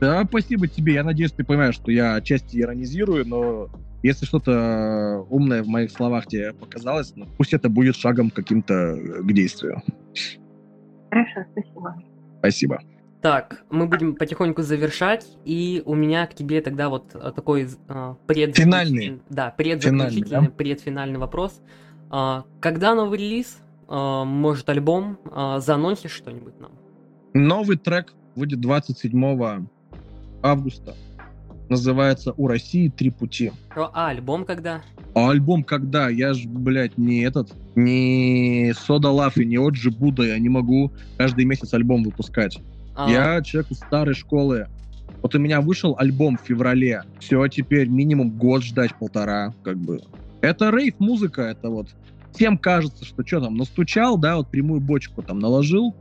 Да, 0.00 0.24
спасибо 0.24 0.66
тебе. 0.68 0.94
Я 0.94 1.04
надеюсь, 1.04 1.32
ты 1.32 1.44
понимаешь, 1.44 1.74
что 1.76 1.90
я 1.90 2.14
отчасти 2.16 2.60
иронизирую, 2.60 3.26
но 3.26 3.68
если 4.02 4.26
что-то 4.26 5.26
умное 5.30 5.62
в 5.62 5.68
моих 5.68 5.90
словах 5.90 6.26
тебе 6.26 6.52
показалось, 6.52 7.12
ну, 7.16 7.26
пусть 7.38 7.54
это 7.54 7.68
будет 7.68 7.96
шагом 7.96 8.30
каким-то 8.30 8.96
к 8.96 9.32
действию. 9.32 9.82
Хорошо, 11.10 11.46
спасибо. 11.52 12.02
Спасибо. 12.38 12.80
Так, 13.22 13.64
мы 13.70 13.86
будем 13.86 14.14
потихоньку 14.16 14.60
завершать, 14.60 15.26
и 15.46 15.82
у 15.86 15.94
меня 15.94 16.26
к 16.26 16.34
тебе 16.34 16.60
тогда 16.60 16.90
вот 16.90 17.14
э, 17.14 17.32
такой 17.34 17.62
э, 17.62 18.14
предзаключительный, 18.26 18.84
Финальный. 18.84 19.22
да, 19.30 19.54
предзаключительный, 19.56 20.26
Финальный, 20.26 20.48
да? 20.48 20.54
предфинальный 20.54 21.18
вопрос. 21.18 21.62
А, 22.10 22.44
когда 22.60 22.94
новый 22.94 23.18
релиз? 23.18 23.58
А, 23.88 24.24
может, 24.24 24.68
альбом? 24.68 25.18
А, 25.32 25.60
заанонсишь 25.60 26.10
что-нибудь 26.10 26.60
нам? 26.60 26.72
Новый 27.32 27.78
трек 27.78 28.12
выйдет 28.36 28.60
27 28.60 29.66
августа. 30.44 30.94
Называется 31.70 32.34
«У 32.36 32.46
России 32.46 32.88
три 32.90 33.10
пути». 33.10 33.50
А, 33.74 34.10
альбом 34.10 34.44
когда? 34.44 34.82
А 35.14 35.30
альбом 35.30 35.64
когда? 35.64 36.10
Я 36.10 36.34
ж, 36.34 36.44
блядь, 36.44 36.98
не 36.98 37.22
этот, 37.22 37.54
не 37.74 38.74
Сода 38.76 39.08
Лав 39.08 39.38
и 39.38 39.46
не 39.46 39.56
Оджи 39.56 39.90
Будда. 39.90 40.24
Я 40.24 40.38
не 40.38 40.50
могу 40.50 40.92
каждый 41.16 41.46
месяц 41.46 41.72
альбом 41.72 42.04
выпускать. 42.04 42.60
А, 42.94 43.10
Я 43.10 43.42
человек 43.42 43.70
из 43.72 43.78
старой 43.78 44.14
школы. 44.14 44.68
Вот 45.22 45.34
у 45.34 45.38
меня 45.38 45.62
вышел 45.62 45.96
альбом 45.98 46.36
в 46.36 46.46
феврале. 46.46 47.02
Все, 47.18 47.48
теперь 47.48 47.88
минимум 47.88 48.30
год 48.30 48.62
ждать, 48.62 48.94
полтора, 48.98 49.54
как 49.64 49.78
бы. 49.78 50.02
Это 50.42 50.70
рейв-музыка, 50.70 51.42
это 51.42 51.70
вот... 51.70 51.88
Всем 52.34 52.58
кажется, 52.58 53.04
что 53.04 53.24
что 53.24 53.40
там, 53.40 53.56
настучал, 53.56 54.18
да, 54.18 54.36
вот 54.36 54.50
прямую 54.50 54.80
бочку 54.80 55.22
там 55.22 55.38
наложил, 55.38 55.94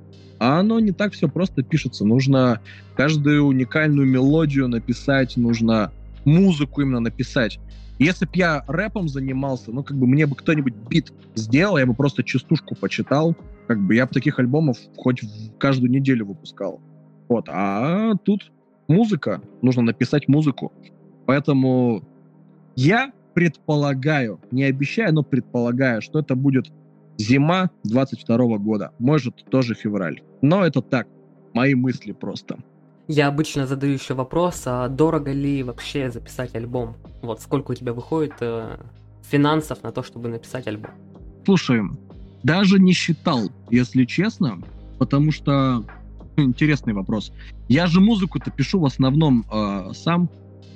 А 0.44 0.60
оно 0.60 0.82
не 0.82 0.92
так 0.92 1.14
все 1.14 1.30
просто 1.30 1.64
пишется. 1.64 2.04
Нужно 2.04 2.60
каждую 2.98 3.46
уникальную 3.46 4.06
мелодию 4.06 4.68
написать, 4.68 5.38
нужно 5.38 5.94
музыку 6.26 6.82
именно 6.82 7.00
написать. 7.00 7.62
Если 7.98 8.26
бы 8.26 8.32
я 8.34 8.66
рэпом 8.68 9.08
занимался, 9.08 9.72
ну, 9.72 9.84
как 9.84 9.96
бы 9.96 10.06
мне 10.06 10.28
бы 10.28 10.36
кто-нибудь 10.36 10.74
бит 10.90 11.14
сделал, 11.36 11.78
я 11.78 11.86
бы 11.86 11.94
просто 11.94 12.26
частушку 12.26 12.76
почитал, 12.76 13.38
как 13.68 13.80
бы 13.80 13.96
я 13.96 14.06
бы 14.06 14.12
таких 14.12 14.38
альбомов 14.38 14.78
хоть 14.98 15.22
каждую 15.60 15.90
неделю 15.90 16.26
выпускал. 16.26 16.82
Вот, 17.30 17.46
а 17.48 18.16
тут 18.26 18.52
музыка, 18.90 19.42
нужно 19.62 19.84
написать 19.84 20.28
музыку. 20.28 20.74
Поэтому 21.26 22.04
я 22.76 23.14
предполагаю, 23.34 24.42
не 24.52 24.66
обещаю, 24.66 25.14
но 25.14 25.24
предполагаю, 25.24 26.02
что 26.02 26.20
это 26.20 26.36
будет 26.36 26.70
зима 27.18 27.70
22 27.84 28.58
года, 28.58 28.92
может 29.00 29.46
тоже 29.50 29.76
февраль. 29.76 30.22
Но 30.42 30.66
это 30.66 30.82
так, 30.82 31.08
мои 31.54 31.76
мысли 31.76 32.12
просто. 32.12 32.58
Я 33.08 33.28
обычно 33.28 33.68
задаю 33.68 33.94
еще 33.94 34.14
вопрос, 34.14 34.64
а 34.66 34.88
дорого 34.88 35.32
ли 35.32 35.62
вообще 35.62 36.10
записать 36.10 36.56
альбом? 36.56 36.96
Вот 37.22 37.42
сколько 37.42 37.72
у 37.72 37.76
тебя 37.76 37.92
выходит 37.92 38.34
э, 38.40 38.78
финансов 39.24 39.84
на 39.84 39.92
то, 39.92 40.04
чтобы 40.04 40.30
написать 40.30 40.68
альбом? 40.68 40.92
Слушай, 41.46 41.82
даже 42.44 42.80
не 42.80 42.94
считал, 42.94 43.50
если 43.70 44.06
честно, 44.06 44.60
потому 45.00 45.32
что 45.32 45.84
интересный 46.38 46.94
вопрос. 46.94 47.34
Я 47.68 47.88
же 47.88 48.00
музыку-то 48.00 48.52
пишу 48.52 48.80
в 48.80 48.86
основном 48.86 49.46
э, 49.52 49.92
сам 49.94 50.30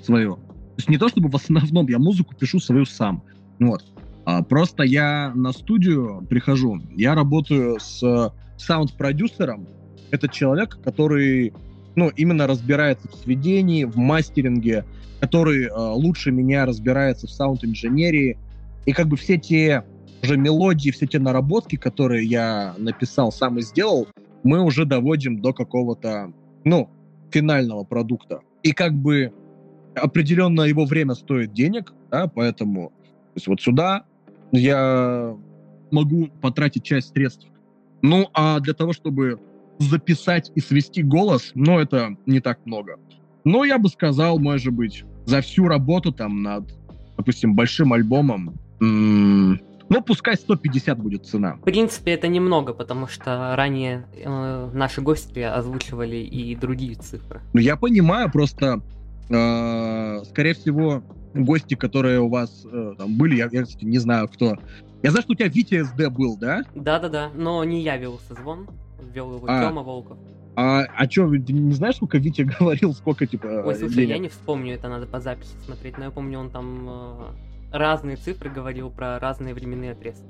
свою. 0.04 0.36
То 0.36 0.80
есть 0.80 0.90
не 0.90 0.98
то 0.98 1.08
чтобы 1.08 1.30
в 1.30 1.36
основном, 1.36 1.88
я 1.88 1.98
музыку 1.98 2.36
пишу 2.36 2.60
свою 2.60 2.86
сам. 2.86 3.24
Вот. 3.60 3.84
А 4.28 4.44
просто 4.44 4.84
я 4.84 5.32
на 5.36 5.54
студию 5.54 6.22
прихожу, 6.30 6.82
я 6.98 7.16
работаю 7.16 7.80
с 7.80 8.34
саунд-продюсером. 8.58 9.66
Это 10.12 10.28
человек, 10.28 10.80
который 10.84 11.54
ну, 11.96 12.10
именно 12.10 12.46
разбирается 12.46 13.08
в 13.08 13.16
сведении, 13.16 13.86
в 13.86 13.96
мастеринге, 13.96 14.84
который 15.22 15.68
э, 15.68 15.72
лучше 15.74 16.34
меня 16.34 16.66
разбирается 16.66 17.28
в 17.28 17.30
саунд-инженерии. 17.30 18.38
И 18.86 18.92
как 18.92 19.08
бы 19.08 19.16
все 19.16 19.38
те 19.38 19.86
уже 20.22 20.36
мелодии, 20.36 20.90
все 20.90 21.08
те 21.08 21.20
наработки, 21.20 21.78
которые 21.78 22.26
я 22.26 22.76
написал, 22.78 23.32
сам 23.32 23.60
и 23.60 23.62
сделал, 23.62 24.10
мы 24.44 24.62
уже 24.62 24.84
доводим 24.84 25.42
до 25.42 25.54
какого-то, 25.54 26.34
ну, 26.66 26.90
финального 27.32 27.86
продукта. 27.86 28.42
И 28.62 28.74
как 28.74 28.94
бы 28.94 29.32
определенно 29.96 30.64
его 30.64 30.84
время 30.84 31.14
стоит 31.14 31.54
денег, 31.54 31.94
да, 32.12 32.28
поэтому 32.28 32.90
то 33.38 33.40
есть 33.40 33.48
вот 33.48 33.62
сюда 33.62 34.04
я 34.52 35.36
могу 35.92 36.28
потратить 36.42 36.84
часть 36.84 37.14
средств. 37.14 37.48
Ну, 38.02 38.28
а 38.34 38.60
для 38.60 38.74
того, 38.74 38.94
чтобы 38.94 39.40
записать 39.80 40.52
и 40.56 40.60
свести 40.60 41.04
голос, 41.04 41.52
ну, 41.56 41.80
это 41.80 42.16
не 42.26 42.40
так 42.40 42.60
много. 42.66 42.98
Но 43.44 43.64
я 43.64 43.78
бы 43.78 43.90
сказал, 43.90 44.40
может 44.40 44.74
быть, 44.74 45.04
за 45.26 45.42
всю 45.42 45.68
работу 45.68 46.12
там 46.12 46.42
над, 46.44 46.64
допустим, 47.18 47.56
большим 47.56 47.94
альбомом, 47.94 48.56
м- 48.82 49.60
ну, 49.90 50.02
пускай 50.02 50.36
150 50.36 51.00
будет 51.00 51.26
цена. 51.26 51.56
В 51.56 51.62
принципе, 51.62 52.12
это 52.12 52.28
немного, 52.28 52.74
потому 52.74 53.08
что 53.08 53.54
ранее 53.56 54.06
э, 54.14 54.70
наши 54.74 55.02
гости 55.02 55.40
озвучивали 55.40 56.18
и 56.18 56.56
другие 56.56 56.96
цифры. 56.96 57.42
Ну, 57.54 57.62
я 57.62 57.78
понимаю, 57.78 58.30
просто, 58.32 58.82
э, 59.30 60.24
скорее 60.26 60.54
всего, 60.56 61.04
гости, 61.44 61.76
которые 61.76 62.20
у 62.20 62.30
вас 62.30 62.66
э, 62.66 62.96
там 62.98 63.18
были, 63.18 63.36
я, 63.36 63.50
я, 63.52 63.64
кстати, 63.64 63.86
не 63.86 64.00
знаю, 64.00 64.28
кто. 64.28 64.58
Я 65.04 65.12
знаю, 65.12 65.24
что 65.24 65.34
у 65.34 65.36
тебя 65.36 65.48
Витя 65.48 65.84
СД 65.84 66.10
был, 66.10 66.38
да? 66.38 66.64
Да-да-да, 66.76 67.32
но 67.36 67.64
не 67.64 67.82
я 67.82 67.98
вел 67.98 68.20
созвон 68.28 68.68
вел 69.14 69.36
его 69.36 69.46
а, 69.48 69.62
Тёма 69.62 69.84
Волков. 69.84 70.18
А, 70.56 70.86
а 70.96 71.08
чё, 71.08 71.30
ты 71.30 71.54
не 71.54 71.74
знаешь, 71.74 71.96
сколько 71.96 72.18
Витя 72.18 72.42
говорил, 72.60 72.94
сколько, 72.94 73.26
типа... 73.26 73.64
Ой, 73.66 73.76
слушай, 73.76 73.96
денег? 73.96 74.10
я 74.10 74.18
не 74.18 74.30
вспомню, 74.30 74.76
это 74.76 74.90
надо 74.90 75.06
по 75.06 75.20
записи 75.20 75.54
смотреть, 75.66 75.98
но 75.98 76.06
я 76.06 76.12
помню, 76.12 76.40
он 76.40 76.50
там 76.50 76.88
э, 76.90 77.78
разные 77.78 78.18
цифры 78.18 78.50
говорил 78.50 78.90
про 78.90 79.20
разные 79.20 79.54
временные 79.54 79.92
отрезки. 79.92 80.26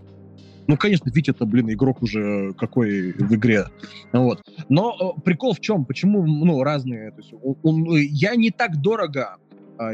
Ну, 0.67 0.75
конечно, 0.75 1.09
Витя 1.09 1.31
это, 1.31 1.45
блин, 1.45 1.71
игрок 1.71 2.01
уже 2.01 2.53
какой 2.53 3.13
в 3.13 3.33
игре. 3.33 3.67
Вот. 4.11 4.43
Но 4.67 5.15
э, 5.17 5.21
прикол 5.21 5.53
в 5.53 5.61
чем? 5.61 5.85
Почему, 5.85 6.25
ну, 6.25 6.61
разные? 6.61 7.11
То 7.11 7.17
есть, 7.17 7.33
он, 7.41 7.55
он, 7.63 7.85
я 7.95 8.35
не 8.35 8.51
так 8.51 8.81
дорого 8.81 9.37
э, 9.46 9.46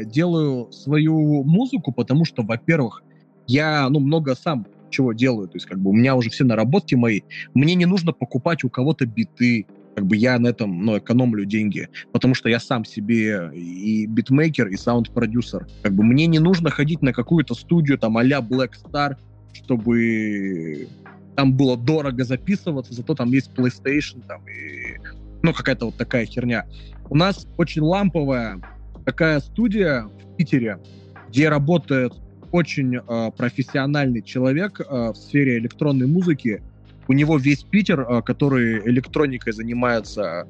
делаю 0.04 0.70
свою 0.72 1.44
музыку, 1.44 1.92
потому 1.92 2.24
что, 2.24 2.42
во-первых, 2.42 3.02
я, 3.46 3.88
ну, 3.88 4.00
много 4.00 4.34
сам 4.34 4.66
чего 4.90 5.12
делаю. 5.12 5.48
То 5.48 5.56
есть, 5.56 5.66
как 5.66 5.78
бы 5.78 5.90
у 5.90 5.92
меня 5.92 6.14
уже 6.14 6.30
все 6.30 6.44
наработки 6.44 6.94
мои. 6.94 7.22
Мне 7.52 7.74
не 7.74 7.86
нужно 7.86 8.12
покупать 8.12 8.64
у 8.64 8.70
кого-то 8.70 9.06
биты. 9.06 9.66
Как 9.94 10.06
бы 10.06 10.16
я 10.16 10.38
на 10.38 10.48
этом, 10.48 10.84
ну, 10.84 10.98
экономлю 10.98 11.44
деньги. 11.44 11.88
Потому 12.12 12.34
что 12.34 12.48
я 12.48 12.58
сам 12.58 12.84
себе 12.84 13.50
и 13.54 14.06
битмейкер, 14.06 14.68
и 14.68 14.76
саунд-продюсер. 14.76 15.66
Как 15.82 15.92
бы 15.92 16.02
мне 16.02 16.26
не 16.26 16.38
нужно 16.38 16.70
ходить 16.70 17.02
на 17.02 17.12
какую-то 17.12 17.54
студию, 17.54 17.98
там, 17.98 18.16
а-ля 18.16 18.38
Black 18.38 18.72
Star, 18.84 19.16
чтобы 19.52 20.88
там 21.36 21.56
было 21.56 21.76
дорого 21.76 22.24
записываться, 22.24 22.94
зато 22.94 23.14
там 23.14 23.30
есть 23.30 23.50
PlayStation, 23.54 24.22
там, 24.26 24.42
и, 24.48 24.98
ну, 25.42 25.52
какая-то 25.52 25.86
вот 25.86 25.96
такая 25.96 26.26
херня. 26.26 26.66
У 27.10 27.16
нас 27.16 27.46
очень 27.56 27.82
ламповая 27.82 28.60
такая 29.04 29.40
студия 29.40 30.02
в 30.02 30.36
Питере, 30.36 30.78
где 31.28 31.48
работает 31.48 32.14
очень 32.52 32.96
э, 32.96 33.30
профессиональный 33.36 34.22
человек 34.22 34.80
э, 34.80 35.10
в 35.10 35.16
сфере 35.16 35.58
электронной 35.58 36.06
музыки. 36.06 36.62
У 37.08 37.12
него 37.12 37.36
весь 37.36 37.64
Питер, 37.64 38.00
э, 38.00 38.22
который 38.22 38.78
электроникой 38.88 39.52
занимается, 39.52 40.46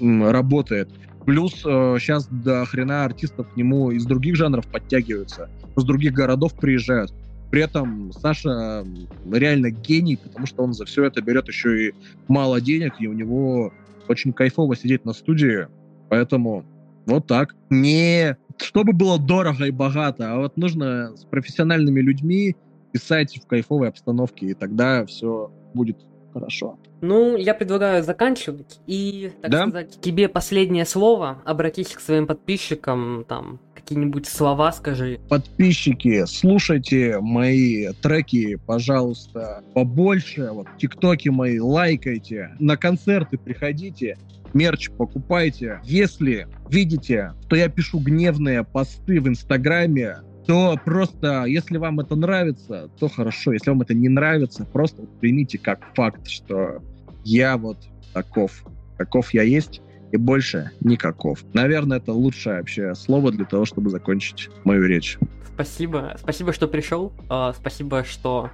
э, 0.00 0.30
работает. 0.30 0.90
Плюс 1.24 1.62
э, 1.64 1.96
сейчас 2.00 2.26
до 2.26 2.64
хрена 2.66 3.04
артистов 3.04 3.48
к 3.52 3.56
нему 3.56 3.92
из 3.92 4.04
других 4.04 4.36
жанров 4.36 4.66
подтягиваются, 4.66 5.48
с 5.76 5.84
других 5.84 6.12
городов 6.12 6.54
приезжают. 6.54 7.14
При 7.50 7.62
этом 7.62 8.12
Саша 8.12 8.84
реально 9.30 9.70
гений, 9.70 10.16
потому 10.16 10.46
что 10.46 10.64
он 10.64 10.74
за 10.74 10.84
все 10.86 11.04
это 11.04 11.22
берет 11.22 11.46
еще 11.46 11.88
и 11.88 11.94
мало 12.26 12.60
денег, 12.60 12.94
и 12.98 13.06
у 13.06 13.12
него 13.12 13.72
очень 14.08 14.32
кайфово 14.32 14.76
сидеть 14.76 15.04
на 15.04 15.12
студии. 15.12 15.68
Поэтому 16.08 16.64
вот 17.06 17.26
так. 17.26 17.54
Не 17.70 18.36
чтобы 18.58 18.92
было 18.92 19.18
дорого 19.18 19.66
и 19.66 19.70
богато, 19.70 20.32
а 20.32 20.36
вот 20.38 20.56
нужно 20.56 21.16
с 21.16 21.24
профессиональными 21.24 22.00
людьми 22.00 22.56
писать 22.92 23.40
в 23.42 23.46
кайфовой 23.46 23.88
обстановке, 23.88 24.46
и 24.46 24.54
тогда 24.54 25.04
все 25.06 25.50
будет 25.74 25.98
хорошо. 26.32 26.78
Ну, 27.00 27.36
я 27.36 27.54
предлагаю 27.54 28.02
заканчивать 28.02 28.80
и, 28.86 29.32
так 29.42 29.50
да? 29.50 29.62
сказать, 29.62 30.00
тебе 30.00 30.28
последнее 30.28 30.84
слово. 30.84 31.42
Обратись 31.44 31.88
к 31.88 32.00
своим 32.00 32.26
подписчикам, 32.26 33.24
там, 33.28 33.60
какие-нибудь 33.74 34.26
слова 34.26 34.72
скажи. 34.72 35.20
Подписчики, 35.28 36.24
слушайте 36.26 37.18
мои 37.20 37.92
треки, 38.00 38.56
пожалуйста, 38.56 39.62
побольше. 39.74 40.50
Вот 40.50 40.66
тиктоки 40.78 41.28
мои 41.28 41.58
лайкайте, 41.58 42.56
на 42.58 42.76
концерты 42.76 43.36
приходите 43.36 44.16
мерч 44.54 44.90
покупайте. 44.90 45.80
Если 45.84 46.46
видите, 46.70 47.32
что 47.46 47.56
я 47.56 47.68
пишу 47.68 47.98
гневные 47.98 48.64
посты 48.64 49.20
в 49.20 49.28
Инстаграме, 49.28 50.18
то 50.46 50.78
просто, 50.84 51.44
если 51.44 51.78
вам 51.78 52.00
это 52.00 52.16
нравится, 52.16 52.90
то 52.98 53.08
хорошо. 53.08 53.52
Если 53.52 53.70
вам 53.70 53.82
это 53.82 53.94
не 53.94 54.08
нравится, 54.08 54.64
просто 54.64 55.02
примите 55.20 55.58
как 55.58 55.80
факт, 55.94 56.28
что 56.28 56.82
я 57.24 57.56
вот 57.56 57.78
таков. 58.12 58.64
Таков 58.98 59.34
я 59.34 59.42
есть, 59.42 59.80
и 60.12 60.16
больше 60.16 60.70
никаков. 60.80 61.44
Наверное, 61.54 61.96
это 61.96 62.12
лучшее 62.12 62.58
вообще 62.58 62.94
слово 62.94 63.32
для 63.32 63.44
того, 63.44 63.64
чтобы 63.64 63.90
закончить 63.90 64.48
мою 64.64 64.84
речь. 64.86 65.18
Спасибо. 65.54 66.16
Спасибо, 66.20 66.52
что 66.52 66.68
пришел. 66.68 67.12
А, 67.28 67.52
спасибо, 67.52 68.04
что 68.04 68.50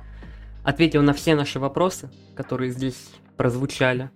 ответил 0.65 1.03
на 1.03 1.13
все 1.13 1.35
наши 1.35 1.59
вопросы, 1.59 2.11
которые 2.35 2.71
здесь 2.71 3.11
прозвучали. 3.37 4.11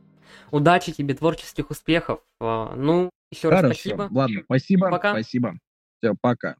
Удачи 0.54 0.92
тебе, 0.92 1.14
творческих 1.14 1.70
успехов. 1.70 2.20
А, 2.38 2.76
ну, 2.76 3.10
еще 3.32 3.48
раз 3.48 3.64
спасибо. 3.64 4.08
Ладно, 4.12 4.42
спасибо. 4.44 4.88
Пока. 4.88 5.10
Спасибо. 5.10 5.58
Все, 5.98 6.14
пока. 6.20 6.54